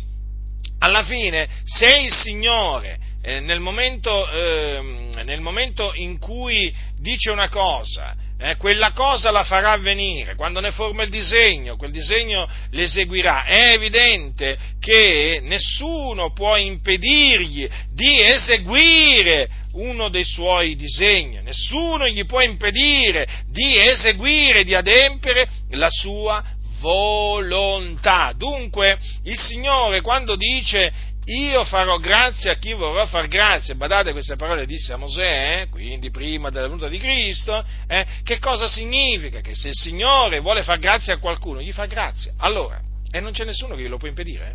[0.78, 7.48] alla fine, se il Signore eh, nel, momento, eh, nel momento in cui dice una
[7.48, 13.44] cosa eh, quella cosa la farà avvenire, quando ne forma il disegno, quel disegno l'eseguirà.
[13.44, 22.40] È evidente che nessuno può impedirgli di eseguire uno dei suoi disegni, nessuno gli può
[22.40, 26.42] impedire di eseguire, di adempiere la sua
[26.80, 28.32] volontà.
[28.36, 30.92] Dunque il Signore quando dice
[31.26, 33.74] io farò grazia a chi vorrà far grazia.
[33.74, 37.64] Badate, queste parole disse a Mosè, eh, quindi prima della venuta di Cristo.
[37.86, 39.40] Eh, che cosa significa?
[39.40, 42.32] Che se il Signore vuole far grazia a qualcuno, gli fa grazia.
[42.38, 42.78] Allora,
[43.10, 44.50] e non c'è nessuno che glielo può impedire.
[44.50, 44.54] Eh?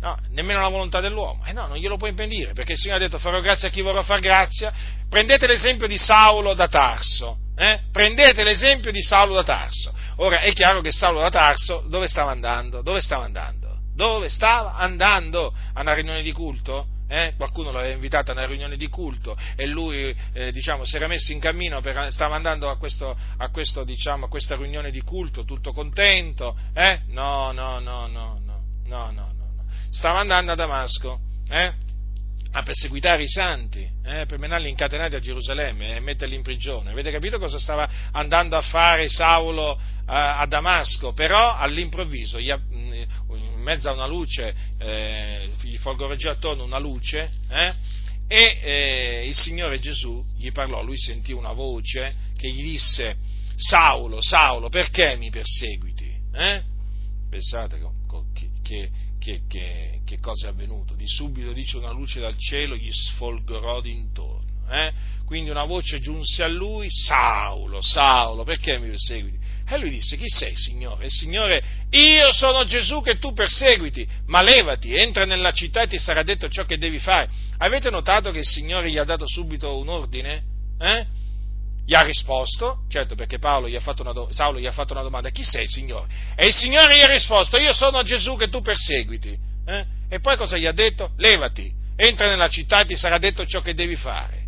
[0.00, 1.44] No, nemmeno la volontà dell'uomo.
[1.44, 3.82] Eh no, non glielo può impedire, perché il Signore ha detto farò grazia a chi
[3.82, 4.72] vorrà far grazia.
[5.10, 7.38] Prendete l'esempio di Saulo da Tarso.
[7.56, 7.80] Eh?
[7.90, 9.92] Prendete l'esempio di Saulo da Tarso.
[10.16, 12.82] Ora è chiaro che Saulo da Tarso dove stava andando?
[12.82, 13.65] Dove stava andando?
[13.96, 15.52] Dove stava andando?
[15.72, 16.88] A una riunione di culto?
[17.08, 17.32] Eh?
[17.36, 21.32] Qualcuno l'aveva invitato a una riunione di culto e lui eh, diciamo, si era messo
[21.32, 25.44] in cammino, per, stava andando a, questo, a, questo, diciamo, a, questa riunione di culto
[25.44, 26.54] tutto contento.
[26.74, 27.00] Eh?
[27.08, 29.64] No, no, no, no, no, no, no, no.
[29.90, 31.72] Stava andando a Damasco eh?
[32.52, 34.26] a perseguitare i santi, eh?
[34.26, 36.90] per menarli incatenati a Gerusalemme e metterli in prigione.
[36.90, 41.12] Avete capito cosa stava andando a fare Saulo a, a Damasco?
[41.12, 42.50] Però all'improvviso gli,
[43.66, 47.74] mezzo a una luce, eh, gli folgoreggiò attorno una luce, eh,
[48.28, 53.16] e eh, il Signore Gesù gli parlò, lui sentì una voce che gli disse,
[53.56, 56.14] Saulo, Saulo, perché mi perseguiti?
[56.32, 56.62] Eh?
[57.28, 57.80] Pensate
[58.62, 60.94] che, che, che, che, cosa è avvenuto?
[60.94, 64.44] Di subito dice una luce dal cielo, gli sfolgorò d'intorno.
[64.70, 64.92] Eh?
[65.24, 69.38] Quindi una voce giunse a lui, Saulo, Saulo, perché mi perseguiti?
[69.68, 71.06] E lui disse, chi sei Signore?
[71.06, 75.98] Il Signore, io sono Gesù che tu perseguiti, ma levati, entra nella città e ti
[75.98, 77.28] sarà detto ciò che devi fare.
[77.58, 80.42] Avete notato che il Signore gli ha dato subito un ordine?
[80.78, 81.06] Eh?
[81.84, 85.42] Gli ha risposto, certo perché Paolo gli do- Saulo gli ha fatto una domanda, chi
[85.42, 86.08] sei Signore?
[86.36, 89.36] E il Signore gli ha risposto, io sono Gesù che tu perseguiti.
[89.66, 89.84] Eh?
[90.08, 91.10] E poi cosa gli ha detto?
[91.16, 94.44] Levati, entra nella città e ti sarà detto ciò che devi fare.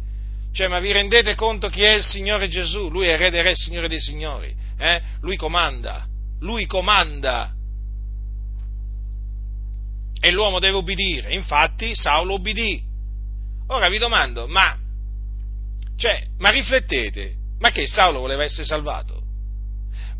[0.52, 2.88] Cioè, ma vi rendete conto chi è il Signore Gesù?
[2.88, 4.54] Lui è Re dei Re, Signore dei Signori.
[4.78, 5.02] Eh?
[5.20, 6.06] Lui comanda,
[6.40, 7.52] lui comanda.
[10.20, 11.32] E l'uomo deve ubbidire.
[11.32, 12.82] Infatti Saulo ubbidì.
[13.68, 14.76] Ora vi domando, ma
[15.98, 19.20] cioè, ma riflettete, ma che Saulo voleva essere salvato?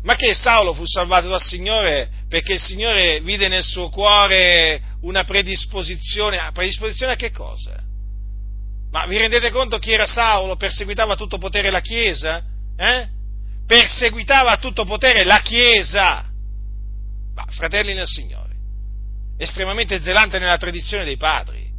[0.03, 5.23] Ma che Saulo fu salvato dal Signore perché il Signore vide nel suo cuore una
[5.23, 7.81] predisposizione, predisposizione a che cosa?
[8.91, 10.57] Ma vi rendete conto chi era Saulo?
[10.57, 12.43] Perseguitava tutto potere la Chiesa?
[12.77, 13.07] Eh?
[13.69, 16.25] Perseguitava a tutto potere la Chiesa!
[17.35, 18.55] Ma fratelli nel Signore,
[19.37, 21.69] estremamente zelante nella tradizione dei padri,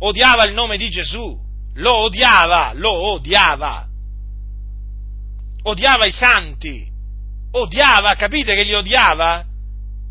[0.00, 1.34] odiava il nome di Gesù,
[1.76, 3.88] lo odiava, lo odiava.
[5.62, 6.86] Odiava i santi,
[7.52, 9.46] odiava, capite che li odiava?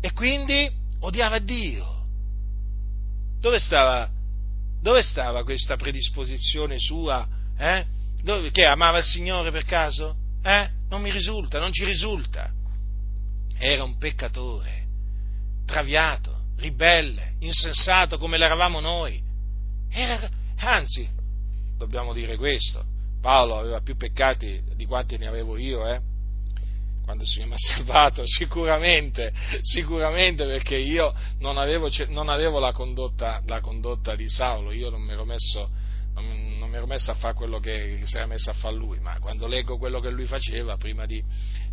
[0.00, 2.06] E quindi odiava Dio.
[3.38, 4.10] Dove stava,
[4.82, 7.24] dove stava questa predisposizione sua?
[7.56, 7.86] Eh?
[8.20, 10.22] Dove, che amava il Signore per caso?
[10.44, 10.68] Eh?
[10.90, 12.50] Non mi risulta, non ci risulta.
[13.56, 14.86] Era un peccatore,
[15.64, 19.22] traviato, ribelle, insensato come l'eravamo noi.
[19.90, 21.08] Era, anzi,
[21.78, 22.84] dobbiamo dire questo.
[23.22, 25.98] Paolo aveva più peccati di quanti ne avevo io, eh?
[27.04, 29.32] Quando il Signore mi ha salvato, sicuramente,
[29.62, 35.00] sicuramente perché io non avevo, non avevo la, condotta, la, condotta, di Saulo, io non
[35.00, 35.70] mi ero messo,
[36.74, 39.46] mi ero messo a fare quello che, si era messo a fare lui, ma quando
[39.46, 41.22] leggo quello che lui faceva prima di,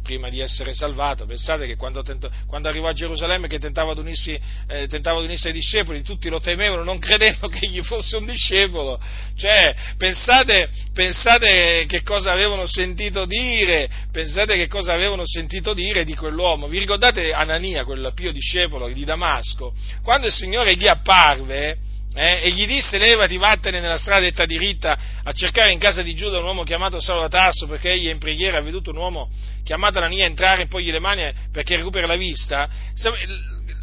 [0.04, 1.26] prima di essere salvato.
[1.26, 5.26] Pensate che quando, tento, quando arrivò a Gerusalemme che tentava di, unirsi, eh, tentava di
[5.26, 9.02] unirsi ai discepoli, tutti lo temevano, non credevano che egli fosse un discepolo.
[9.36, 16.14] Cioè, pensate, pensate che cosa avevano sentito dire, pensate che cosa avevano sentito dire di
[16.14, 16.68] quell'uomo.
[16.68, 19.74] Vi ricordate Anania, quel pio discepolo di Damasco?
[20.04, 24.98] Quando il Signore gli apparve, eh, e gli disse levati, vattene nella strada detta diritta
[25.24, 28.58] a cercare in casa di Giuda un uomo chiamato Saulo Tarso perché egli in preghiera
[28.58, 29.30] ha veduto un uomo
[29.64, 32.68] chiamato Anania entrare e poi gli le mani perché recupera la vista.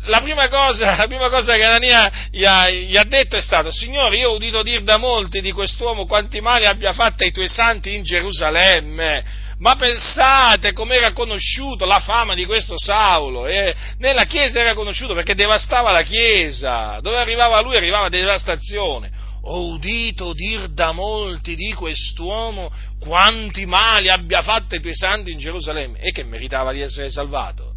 [0.05, 3.73] La prima cosa, la prima cosa che Anania gli ha, gli ha, detto è stato,
[3.73, 7.49] Signore, io ho udito dire da molti di quest'uomo quanti mali abbia fatto ai tuoi
[7.49, 13.47] santi in Gerusalemme ma pensate com'era conosciuto la fama di questo Saulo?
[13.47, 13.75] Eh?
[13.99, 16.99] Nella Chiesa era conosciuto perché devastava la Chiesa.
[17.01, 19.11] Dove arrivava lui arrivava devastazione.
[19.43, 25.39] Ho udito dir da molti di quest'uomo quanti mali abbia fatto i tuoi santi in
[25.39, 27.75] Gerusalemme e che meritava di essere salvato.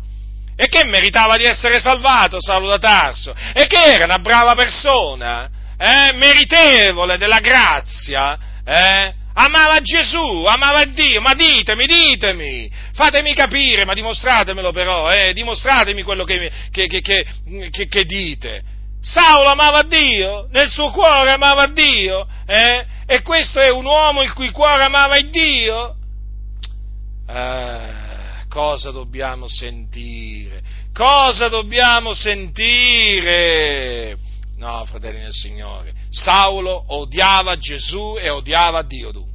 [0.56, 3.34] E che meritava di essere salvato Saulo da Tarso?
[3.54, 6.14] E che era una brava persona, eh?
[6.14, 9.14] meritevole della grazia, eh?
[9.34, 16.24] Amava Gesù, amava Dio, ma ditemi, ditemi, fatemi capire, ma dimostratemelo però, eh, dimostratemi quello
[16.24, 17.26] che, che, che,
[17.88, 18.64] che, dite.
[19.02, 22.86] Saulo amava Dio, nel suo cuore amava Dio, eh?
[23.08, 25.96] e questo è un uomo il cui cuore amava Dio?
[27.28, 30.62] Ah, cosa dobbiamo sentire?
[30.94, 33.30] Cosa dobbiamo sentire?
[34.58, 39.30] No, fratelli del Signore, Saulo odiava Gesù e odiava Dio dunque.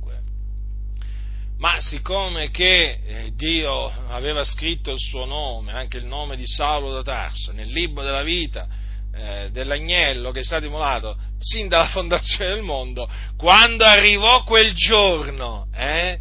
[1.59, 6.93] Ma siccome che eh, Dio aveva scritto il suo nome, anche il nome di Saulo
[6.93, 8.69] da Tarso, nel libro della vita
[9.15, 13.09] eh, dell'agnello che è stato immolato sin dalla fondazione del mondo,
[13.39, 16.19] quando arrivò quel giorno, eh,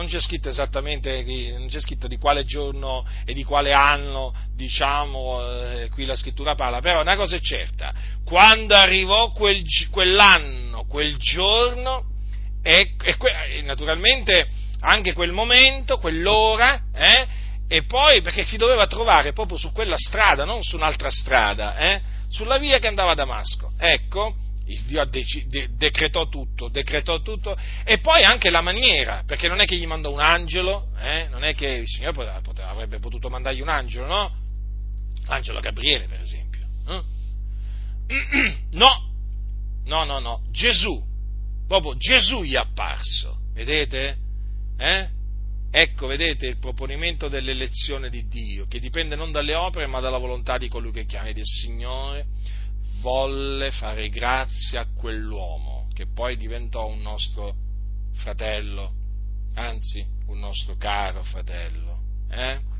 [0.00, 1.22] non c'è scritto esattamente,
[1.52, 6.54] non c'è scritto di quale giorno e di quale anno, diciamo, eh, qui la scrittura
[6.54, 7.92] parla, però una cosa è certa,
[8.24, 12.04] quando arrivò quel, quell'anno, quel giorno,
[12.62, 14.48] e, e naturalmente
[14.80, 17.26] anche quel momento, quell'ora, eh,
[17.68, 22.00] e poi perché si doveva trovare proprio su quella strada, non su un'altra strada, eh,
[22.30, 23.72] sulla via che andava a Damasco.
[23.78, 24.34] Ecco,
[24.70, 29.60] il Dio dec- de- decretò tutto, decretò tutto, e poi anche la maniera, perché non
[29.60, 31.26] è che gli mandò un angelo, eh?
[31.28, 34.36] non è che il Signore poteva, poteva, avrebbe potuto mandargli un angelo, no?
[35.26, 36.66] L'angelo Gabriele, per esempio.
[36.88, 37.18] Eh?
[38.72, 39.08] No,
[39.84, 41.02] no, no, no, Gesù,
[41.66, 44.16] proprio Gesù gli è apparso, vedete?
[44.78, 45.08] Eh?
[45.72, 50.58] Ecco, vedete il proponimento dell'elezione di Dio, che dipende non dalle opere ma dalla volontà
[50.58, 51.28] di colui che chiama.
[51.28, 52.26] Ed il Signore
[53.00, 57.54] volle fare grazia a quell'uomo, che poi diventò un nostro
[58.14, 58.92] fratello,
[59.54, 61.98] anzi un nostro caro fratello.
[62.30, 62.70] Eh?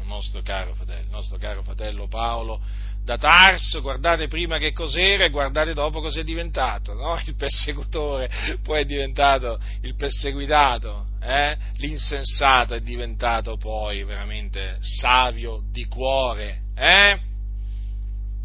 [0.00, 2.60] il nostro caro fratello, il nostro caro fratello Paolo
[3.02, 7.20] da Tarso, guardate prima che cos'era e guardate dopo cos'è diventato, no?
[7.26, 8.30] Il persecutore
[8.62, 11.56] poi è diventato il perseguitato, eh?
[11.76, 17.32] l'insensato è diventato poi veramente savio di cuore, eh?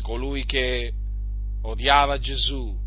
[0.01, 0.91] Colui che
[1.61, 2.77] odiava Gesù,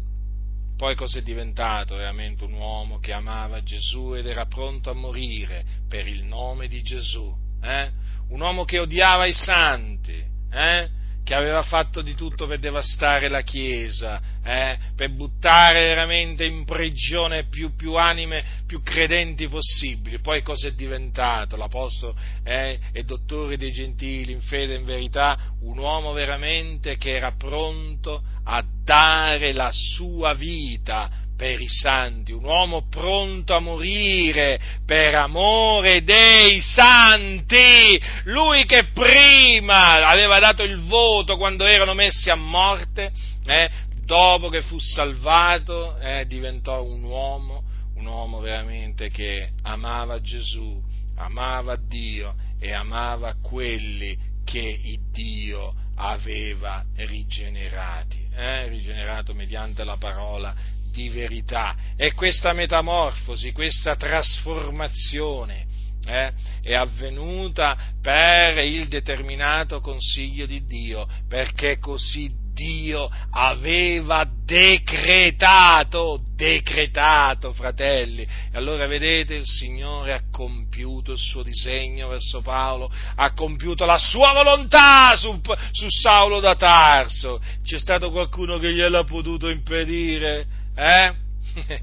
[0.77, 1.97] poi cos'è diventato?
[1.97, 6.83] Veramente un uomo che amava Gesù ed era pronto a morire per il nome di
[6.83, 7.33] Gesù,
[7.63, 7.91] eh?
[8.29, 10.89] un uomo che odiava i santi, eh?
[11.33, 17.45] Che aveva fatto di tutto per devastare la Chiesa, eh, per buttare veramente in prigione
[17.45, 20.19] più, più, anime, più credenti possibili.
[20.19, 21.57] Poi cosa è diventato?
[21.57, 22.15] L'Apostolo
[22.45, 27.33] eh, e dottore dei gentili in fede e in verità, un uomo veramente che era
[27.33, 35.13] pronto a dare la sua vita per i santi, un uomo pronto a morire per
[35.17, 43.11] amore dei santi, lui che prima aveva dato il voto quando erano messi a morte,
[43.45, 43.69] eh,
[44.05, 47.65] dopo che fu salvato eh, diventò un uomo,
[47.97, 50.81] un uomo veramente che amava Gesù,
[51.17, 54.79] amava Dio e amava quelli che
[55.11, 60.55] Dio aveva rigenerati, eh, rigenerato mediante la parola
[60.93, 61.75] di verità.
[61.97, 65.67] E questa metamorfosi, questa trasformazione
[66.05, 66.33] eh,
[66.63, 78.23] è avvenuta per il determinato consiglio di Dio, perché così Dio aveva decretato, decretato, fratelli.
[78.23, 83.99] E allora vedete, il Signore ha compiuto il suo disegno verso Paolo, ha compiuto la
[83.99, 85.41] sua volontà su,
[85.71, 87.41] su Saulo da Tarso.
[87.65, 90.61] C'è stato qualcuno che gliel'ha potuto impedire?
[90.83, 91.15] Eh?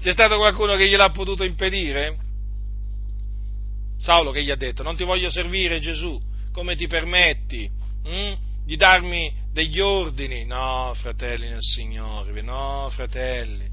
[0.00, 2.16] C'è stato qualcuno che gliel'ha potuto impedire?
[3.98, 6.20] Saulo che gli ha detto, non ti voglio servire Gesù,
[6.52, 7.68] come ti permetti
[8.04, 8.34] hm?
[8.64, 10.44] di darmi degli ordini?
[10.44, 13.66] No, fratelli nel Signore, no, fratelli,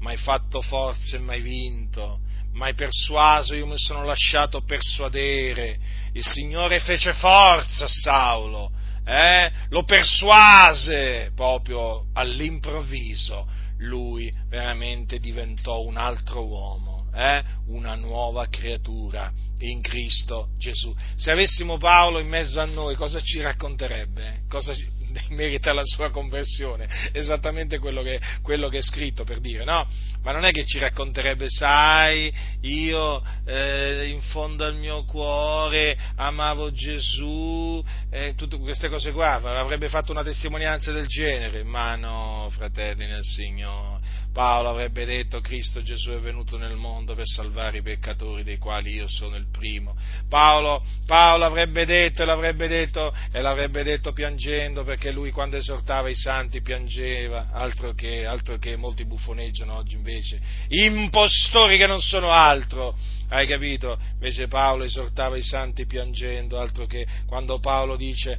[0.00, 2.18] mai fatto forza e mai vinto,
[2.54, 5.78] mai persuaso, io mi sono lasciato persuadere,
[6.14, 8.72] il Signore fece forza a Saulo,
[9.04, 9.52] eh?
[9.68, 13.46] lo persuase proprio all'improvviso,
[13.78, 17.42] lui veramente diventò un altro uomo, eh?
[17.66, 20.94] una nuova creatura in Cristo Gesù.
[21.16, 24.42] Se avessimo Paolo in mezzo a noi, cosa ci racconterebbe?
[24.48, 24.74] Cosa
[25.30, 26.88] merita la sua conversione?
[27.12, 29.86] Esattamente quello che, quello che, è scritto per dire, no?
[30.22, 36.72] Ma non è che ci racconterebbe, sai, io eh, in fondo al mio cuore amavo
[36.72, 43.06] Gesù, eh, tutte queste cose qua, avrebbe fatto una testimonianza del genere, ma no, fratelli
[43.06, 43.95] nel Signore
[44.36, 48.92] Paolo avrebbe detto Cristo Gesù è venuto nel mondo per salvare i peccatori dei quali
[48.92, 49.96] io sono il primo.
[50.28, 56.10] Paolo, Paolo avrebbe detto e l'avrebbe detto e l'avrebbe detto piangendo perché lui quando esortava
[56.10, 62.30] i santi piangeva, altro che, altro che molti buffoneggiano oggi invece, impostori che non sono
[62.30, 62.94] altro.
[63.30, 63.98] Hai capito?
[64.12, 68.38] Invece Paolo esortava i santi piangendo, altro che quando Paolo dice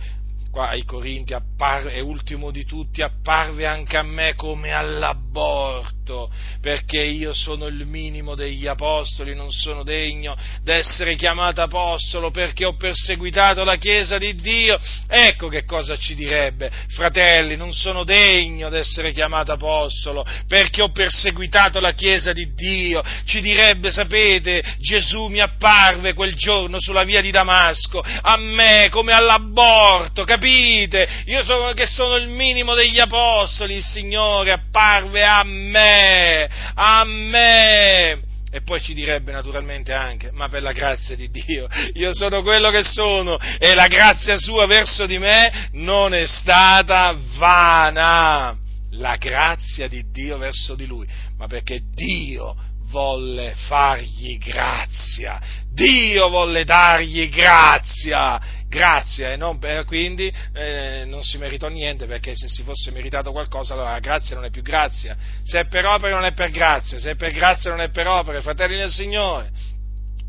[0.57, 5.96] qua ai Corinti apparve, e ultimo di tutti apparve anche a me come all'aborto,
[6.61, 12.75] perché io sono il minimo degli apostoli, non sono degno d'essere chiamato apostolo perché ho
[12.75, 14.79] perseguitato la Chiesa di Dio.
[15.07, 21.79] Ecco che cosa ci direbbe, fratelli, non sono degno d'essere chiamato apostolo perché ho perseguitato
[21.79, 23.03] la Chiesa di Dio.
[23.25, 29.13] Ci direbbe, sapete, Gesù mi apparve quel giorno sulla via di Damasco, a me come
[29.13, 31.23] all'aborto, capite?
[31.25, 35.96] Io sono, che sono il minimo degli apostoli, il Signore apparve a me,
[36.75, 38.21] a me.
[38.49, 42.71] E poi ci direbbe naturalmente anche, ma per la grazia di Dio, io sono quello
[42.71, 48.57] che sono e la grazia sua verso di me non è stata vana.
[48.91, 51.05] La grazia di Dio verso di lui,
[51.37, 52.55] ma perché Dio
[52.89, 55.39] volle fargli grazia,
[55.73, 62.35] Dio volle dargli grazia grazia e non, eh, quindi eh, non si meritò niente perché
[62.35, 65.85] se si fosse meritato qualcosa allora la grazia non è più grazia, se è per
[65.85, 68.91] opere non è per grazia, se è per grazia non è per opere, fratelli del
[68.91, 69.51] Signore.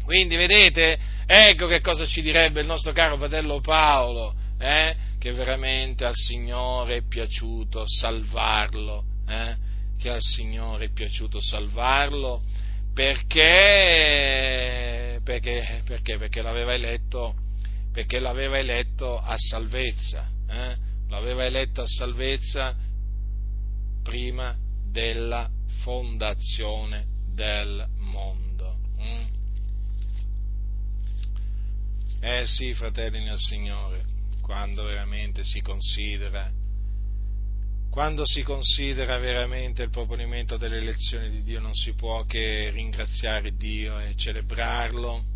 [0.04, 6.04] Quindi vedete, ecco che cosa ci direbbe il nostro caro fratello Paolo, eh, che veramente
[6.04, 9.56] al Signore è piaciuto salvarlo, eh,
[10.00, 12.42] che al Signore è piaciuto salvarlo
[12.94, 13.46] perché,
[15.22, 17.34] perché, perché, perché l'aveva eletto
[17.98, 20.76] perché l'aveva eletto a salvezza, eh?
[21.08, 22.76] l'aveva eletto a salvezza
[24.04, 24.56] prima
[24.88, 25.50] della
[25.82, 28.78] fondazione del mondo.
[29.02, 29.24] Mm?
[32.20, 34.04] Eh sì, fratelli nel Signore,
[34.42, 36.48] quando veramente si considera,
[37.90, 43.56] quando si considera veramente il proponimento delle elezioni di Dio non si può che ringraziare
[43.56, 45.34] Dio e celebrarlo.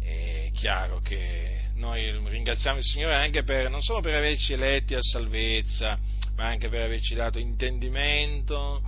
[0.00, 5.02] È chiaro che noi ringraziamo il Signore anche per, non solo per averci eletti a
[5.02, 5.98] salvezza,
[6.36, 8.82] ma anche per averci dato intendimento,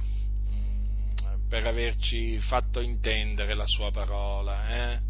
[0.51, 4.69] mm, per averci fatto intendere la sua parola.
[4.69, 4.95] Eh?
[4.95, 5.01] eh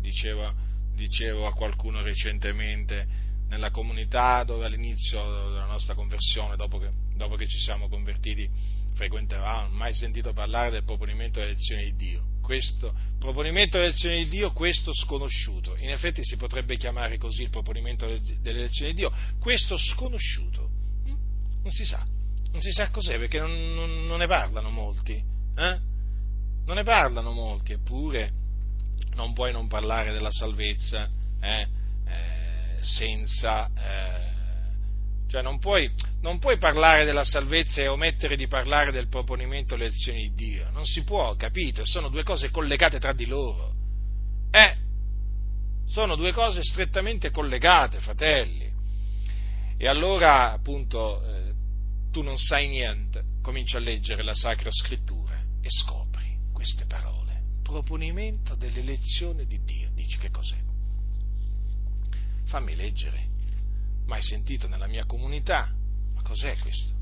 [0.00, 0.52] dicevo,
[0.94, 5.20] dicevo a qualcuno recentemente nella comunità dove all'inizio
[5.50, 8.48] della nostra conversione, dopo che, dopo che ci siamo convertiti,
[8.94, 14.52] frequentavamo, mai sentito parlare del proponimento delle elezioni di Dio questo proponimento dell'elezione di Dio,
[14.52, 15.74] questo sconosciuto.
[15.78, 20.70] In effetti si potrebbe chiamare così il proponimento dell'elezione di Dio, questo sconosciuto.
[21.08, 21.14] Mm?
[21.64, 22.06] Non si sa,
[22.52, 25.14] non si sa cos'è perché non, non, non ne parlano molti.
[25.14, 25.78] Eh?
[26.66, 28.30] Non ne parlano molti, eppure
[29.16, 31.10] non puoi non parlare della salvezza
[31.40, 31.66] eh?
[32.06, 34.35] Eh, senza eh,
[35.36, 35.92] cioè non puoi,
[36.22, 40.70] non puoi, parlare della salvezza e omettere di parlare del proponimento delle azioni di Dio.
[40.70, 41.84] Non si può, capito?
[41.84, 43.74] Sono due cose collegate tra di loro.
[44.50, 44.76] Eh,
[45.88, 48.72] sono due cose strettamente collegate, fratelli.
[49.76, 51.52] E allora, appunto, eh,
[52.10, 57.42] tu non sai niente, cominci a leggere la Sacra Scrittura e scopri queste parole.
[57.62, 59.90] Proponimento dell'elezione di Dio.
[59.92, 60.56] Dici che cos'è?
[62.46, 63.34] Fammi leggere
[64.06, 65.70] mai sentito nella mia comunità.
[66.14, 66.94] Ma cos'è questo?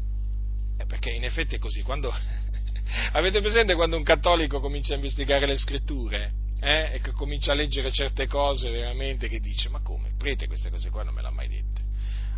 [0.76, 2.12] È perché in effetti è così, quando
[3.12, 7.54] avete presente quando un cattolico comincia a investigare le scritture eh, e che comincia a
[7.54, 11.22] leggere certe cose veramente che dice ma come, il prete queste cose qua non me
[11.22, 11.82] l'ha mai dette.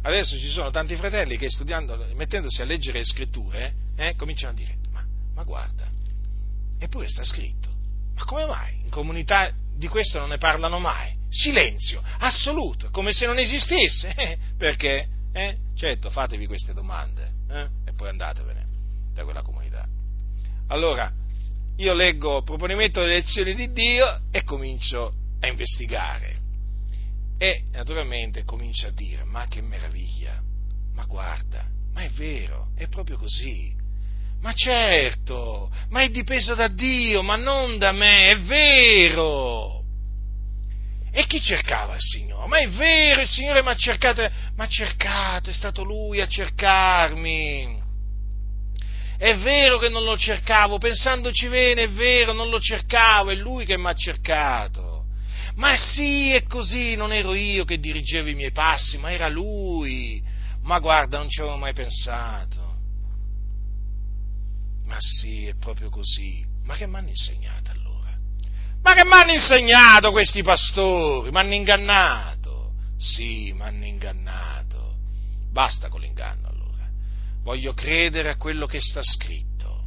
[0.03, 1.49] Adesso ci sono tanti fratelli che
[2.15, 5.89] mettendosi a leggere le scritture, eh, cominciano a dire ma, ma guarda,
[6.79, 7.69] eppure sta scritto,
[8.15, 11.15] ma come mai in comunità di questo non ne parlano mai?
[11.29, 14.15] Silenzio assoluto, come se non esistesse.
[14.15, 15.09] Eh, perché?
[15.33, 15.57] Eh?
[15.75, 17.69] Certo, fatevi queste domande eh?
[17.85, 18.67] e poi andatevene
[19.13, 19.87] da quella comunità.
[20.69, 21.13] Allora,
[21.77, 26.45] io leggo proponimento delle lezioni di Dio e comincio a investigare.
[27.39, 30.43] E naturalmente comincio a dire, ma che meraviglia,
[30.95, 33.75] ma guarda, ma è vero, è proprio così.
[34.41, 39.76] Ma certo, ma è dipeso da Dio, ma non da me, è vero.
[41.19, 42.47] E chi cercava il Signore?
[42.47, 46.27] Ma è vero, il Signore mi ha cercato, mi ha cercato, è stato Lui a
[46.27, 47.83] cercarmi.
[49.17, 53.65] È vero che non lo cercavo, pensandoci bene, è vero, non lo cercavo, è Lui
[53.65, 55.07] che mi ha cercato.
[55.55, 60.23] Ma sì, è così, non ero io che dirigevo i miei passi, ma era Lui.
[60.65, 62.77] Ma guarda, non ci avevo mai pensato.
[64.85, 66.45] Ma sì, è proprio così.
[66.65, 67.66] Ma che mi hanno insegnato?
[68.87, 71.33] Ma che mi hanno insegnato questi pastori?
[71.33, 72.71] Mi hanno ingannato.
[72.97, 74.95] Sì, mi hanno ingannato.
[75.51, 76.85] Basta con l'inganno allora.
[77.43, 79.83] Voglio credere a quello che sta scritto.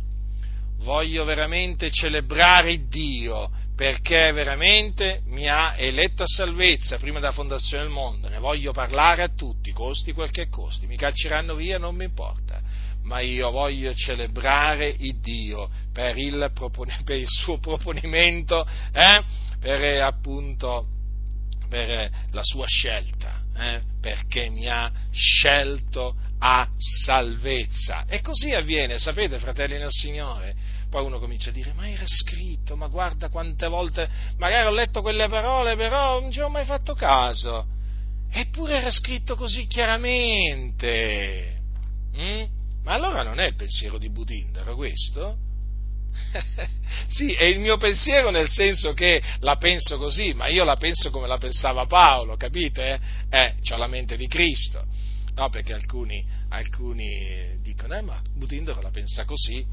[0.80, 7.94] Voglio veramente celebrare Dio perché veramente mi ha eletto a salvezza prima della fondazione del
[7.94, 8.28] mondo.
[8.28, 10.88] Ne voglio parlare a tutti, costi quel che costi.
[10.88, 12.60] Mi cacceranno via, non mi importa
[13.10, 16.52] ma io voglio celebrare il Dio per il,
[17.04, 18.64] per il suo proponimento,
[18.94, 19.24] eh?
[19.60, 20.86] per appunto
[21.68, 23.82] per la sua scelta, eh?
[24.00, 28.06] perché mi ha scelto a salvezza.
[28.08, 30.56] E così avviene, sapete, fratelli nel Signore.
[30.88, 34.08] Poi uno comincia a dire, ma era scritto, ma guarda quante volte,
[34.38, 37.66] magari ho letto quelle parole, però non ci ho mai fatto caso.
[38.32, 41.58] Eppure era scritto così chiaramente.
[42.16, 42.58] Mm?
[42.90, 45.38] Ma allora non è il pensiero di Budindaro questo?
[47.08, 51.12] sì, è il mio pensiero nel senso che la penso così, ma io la penso
[51.12, 53.00] come la pensava Paolo, capite?
[53.30, 54.84] Eh, ho la mente di Cristo.
[55.36, 59.64] No, perché alcuni, alcuni dicono, eh, ma Budindaro la pensa così.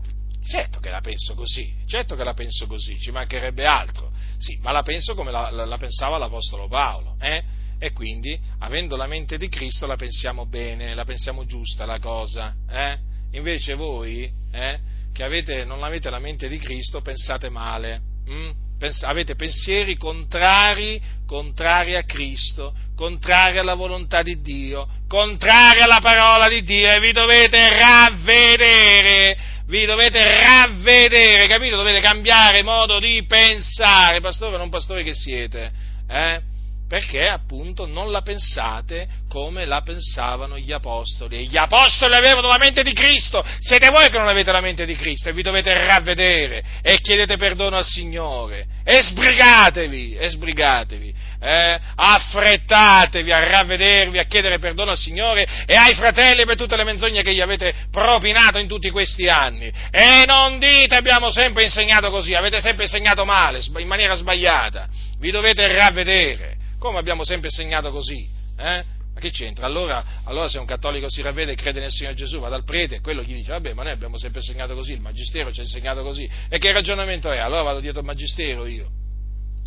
[0.47, 4.13] Certo che la penso così, certo che la penso così, ci mancherebbe altro.
[4.37, 7.43] Sì, ma la penso come la, la, la pensava l'Apostolo Paolo, eh?
[7.79, 12.55] E quindi, avendo la mente di Cristo, la pensiamo bene, la pensiamo giusta la cosa.
[12.69, 12.99] Eh?
[13.33, 14.79] Invece voi, eh,
[15.13, 18.01] che avete, non avete la mente di Cristo, pensate male.
[18.27, 18.51] Hm?
[18.79, 26.49] Pens- avete pensieri contrari, contrari a Cristo, contrari alla volontà di Dio, contrari alla parola
[26.49, 31.77] di Dio e vi dovete ravvedere, vi dovete ravvedere, capito?
[31.77, 35.73] Dovete cambiare modo di pensare, pastore o non pastore che siete,
[36.09, 36.55] eh?
[36.89, 41.39] Perché appunto non la pensate come la pensavano gli apostoli.
[41.39, 44.87] E gli apostoli avevano la mente di Cristo, siete voi che non avete la mente
[44.87, 51.15] di Cristo e vi dovete ravvedere e chiedete perdono al Signore e sbrigatevi, e sbrigatevi
[51.41, 56.85] eh, affrettatevi a ravvedervi, a chiedere perdono al Signore e ai fratelli per tutte le
[56.85, 59.73] menzogne che gli avete propinato in tutti questi anni.
[59.91, 64.89] E non dite abbiamo sempre insegnato così, avete sempre insegnato male, in maniera sbagliata.
[65.19, 66.65] Vi dovete ravvedere.
[66.87, 68.29] Come abbiamo sempre insegnato così?
[68.57, 68.85] Eh?
[69.13, 69.67] Ma che c'entra?
[69.67, 72.97] Allora, allora, se un cattolico si ravvede e crede nel Signore Gesù, va dal prete
[72.97, 75.63] e quello gli dice, vabbè, ma noi abbiamo sempre insegnato così, il magistero ci ha
[75.65, 76.31] insegnato così.
[76.49, 77.39] E che ragionamento è?
[77.39, 78.89] Allora vado dietro il magistero io.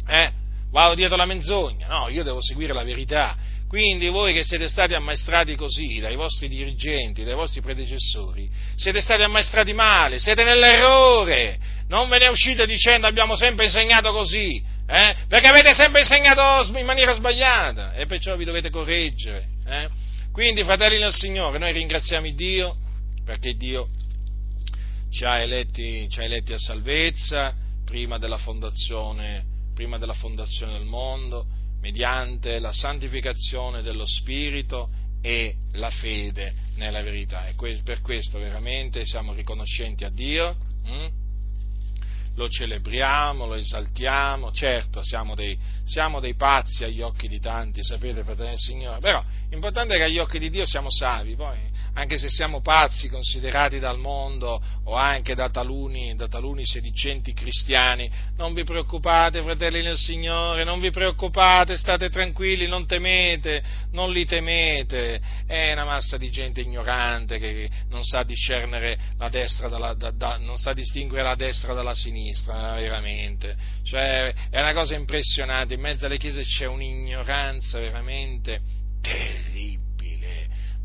[0.07, 0.31] Eh?
[0.71, 1.87] Vado dietro la menzogna.
[1.87, 3.35] No, io devo seguire la verità.
[3.67, 9.23] Quindi voi che siete stati ammaestrati così dai vostri dirigenti, dai vostri predecessori, siete stati
[9.23, 11.59] ammaestrati male, siete nell'errore.
[11.89, 15.15] Non ve ne uscite dicendo abbiamo sempre insegnato così eh?
[15.27, 19.47] perché avete sempre insegnato in maniera sbagliata e perciò vi dovete correggere.
[19.67, 19.87] Eh?
[20.31, 22.75] Quindi, fratelli del Signore, noi ringraziamo Dio
[23.23, 23.87] perché Dio
[25.11, 27.53] ci ha eletti, ci ha eletti a salvezza
[27.85, 28.39] prima della,
[29.75, 31.45] prima della fondazione del mondo,
[31.81, 34.89] mediante la santificazione dello Spirito
[35.21, 37.47] e la fede nella verità.
[37.47, 37.53] E
[37.83, 40.55] per questo veramente siamo riconoscenti a Dio.
[40.85, 41.27] Hm?
[42.39, 48.23] Lo celebriamo, lo esaltiamo, certo siamo dei, siamo dei pazzi agli occhi di tanti, sapete,
[48.23, 51.57] fratelli del Signore, però l'importante è che agli occhi di Dio siamo savi, poi
[51.99, 58.09] anche se siamo pazzi considerati dal mondo o anche da taluni, da taluni sedicenti cristiani,
[58.37, 63.61] non vi preoccupate, fratelli del Signore, non vi preoccupate, state tranquilli, non temete,
[63.91, 69.67] non li temete, è una massa di gente ignorante che non sa discernere la destra
[69.67, 74.95] dalla, da, da, non sa distinguere la destra dalla sinistra, veramente, cioè è una cosa
[74.95, 78.61] impressionante, in mezzo alle chiese c'è un'ignoranza veramente
[79.01, 79.88] terribile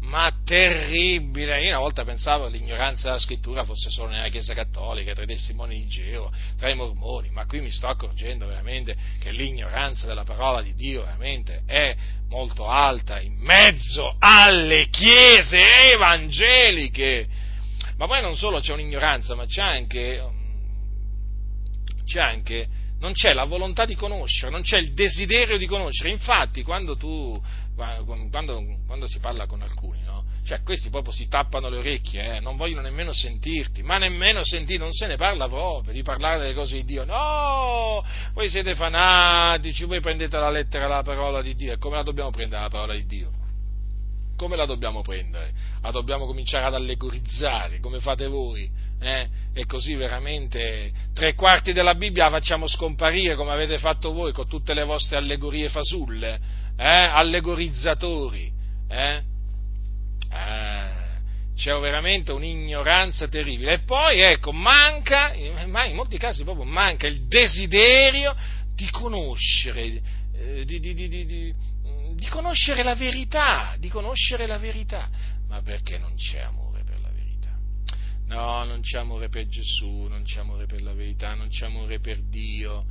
[0.04, 1.60] ma terribile.
[1.62, 5.26] Io una volta pensavo che l'ignoranza della scrittura fosse solo nella Chiesa Cattolica, tra i
[5.26, 10.24] testimoni di Geo, tra i mormoni, ma qui mi sto accorgendo veramente che l'ignoranza della
[10.24, 11.96] parola di Dio veramente è
[12.28, 17.26] molto alta in mezzo alle chiese evangeliche.
[17.96, 20.30] Ma poi non solo c'è un'ignoranza, ma c'è anche,
[22.04, 22.68] c'è anche
[23.04, 26.10] non c'è la volontà di conoscere, non c'è il desiderio di conoscere.
[26.10, 27.38] Infatti, quando tu
[27.74, 30.24] quando, quando si parla con alcuni, no?
[30.44, 32.40] Cioè, questi proprio si tappano le orecchie, eh?
[32.40, 36.54] non vogliono nemmeno sentirti, ma nemmeno sentire, non se ne parla proprio di parlare delle
[36.54, 37.04] cose di Dio.
[37.04, 41.72] No, voi siete fanatici, voi prendete la lettera la parola di Dio.
[41.72, 43.30] E come la dobbiamo prendere la parola di Dio?
[44.36, 45.52] Come la dobbiamo prendere?
[45.80, 48.68] La dobbiamo cominciare ad allegorizzare, come fate voi.
[49.00, 49.28] Eh?
[49.54, 54.48] E così veramente tre quarti della Bibbia la facciamo scomparire come avete fatto voi con
[54.48, 58.52] tutte le vostre allegorie fasulle eh, allegorizzatori,
[58.88, 59.22] eh?
[60.30, 60.92] eh,
[61.54, 63.74] c'è veramente un'ignoranza terribile.
[63.74, 65.32] E poi, ecco, manca,
[65.66, 68.34] ma in molti casi proprio manca il desiderio
[68.74, 70.00] di conoscere,
[70.34, 71.54] eh, di, di, di, di,
[72.30, 75.08] conoscere la verità, di conoscere la verità.
[75.48, 76.64] Ma perché non c'è amore?
[78.26, 82.00] No, non c'è amore per Gesù, non c'è amore per la verità, non c'è amore
[82.00, 82.84] per Dio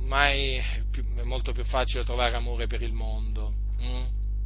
[0.00, 4.04] ormai è molto più facile trovare amore per il mondo, hm?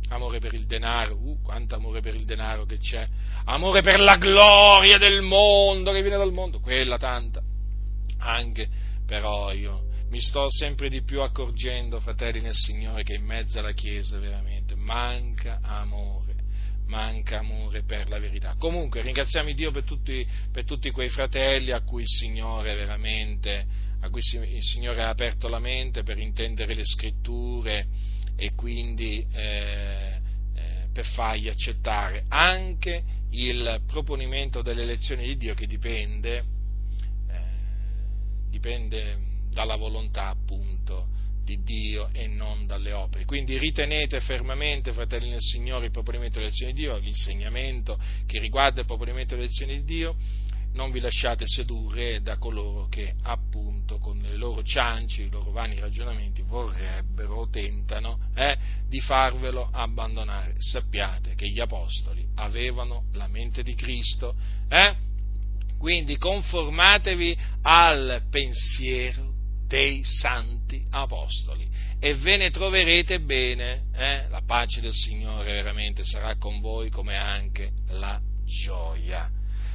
[0.09, 3.07] amore per il denaro, uh, quanto amore per il denaro che c'è,
[3.45, 7.43] amore per la gloria del mondo che viene dal mondo, quella tanta,
[8.19, 8.69] anche
[9.07, 13.73] però io mi sto sempre di più accorgendo, fratelli nel Signore, che in mezzo alla
[13.73, 16.35] Chiesa veramente manca amore,
[16.87, 18.55] manca amore per la verità.
[18.59, 24.11] Comunque ringraziamo Dio per tutti, per tutti quei fratelli a cui il Signore veramente a
[24.11, 27.87] cui il Signore ha aperto la mente per intendere le scritture
[28.37, 30.21] e quindi eh,
[30.55, 37.41] eh, per fargli accettare anche il proponimento delle lezioni di Dio che dipende, eh,
[38.51, 39.19] dipende
[39.51, 41.09] dalla volontà appunto
[41.43, 43.25] di Dio e non dalle opere.
[43.25, 48.81] Quindi ritenete fermamente, fratelli nel Signore, il proponimento delle lezioni di Dio, l'insegnamento che riguarda
[48.81, 50.17] il proponimento delle lezioni di Dio,
[50.75, 55.79] non vi lasciate sedurre da coloro che appunto con i loro cianci, i loro vani
[55.79, 58.57] ragionamenti vorrebbero o tentano eh,
[58.89, 60.55] di farvelo abbandonare.
[60.59, 64.35] Sappiate che gli apostoli avevano la mente di Cristo,
[64.69, 64.97] eh?
[65.79, 69.33] quindi conformatevi al pensiero
[69.67, 71.69] dei santi apostoli
[71.99, 74.29] e ve ne troverete bene, eh?
[74.29, 79.31] la pace del Signore veramente sarà con voi come anche la gioia.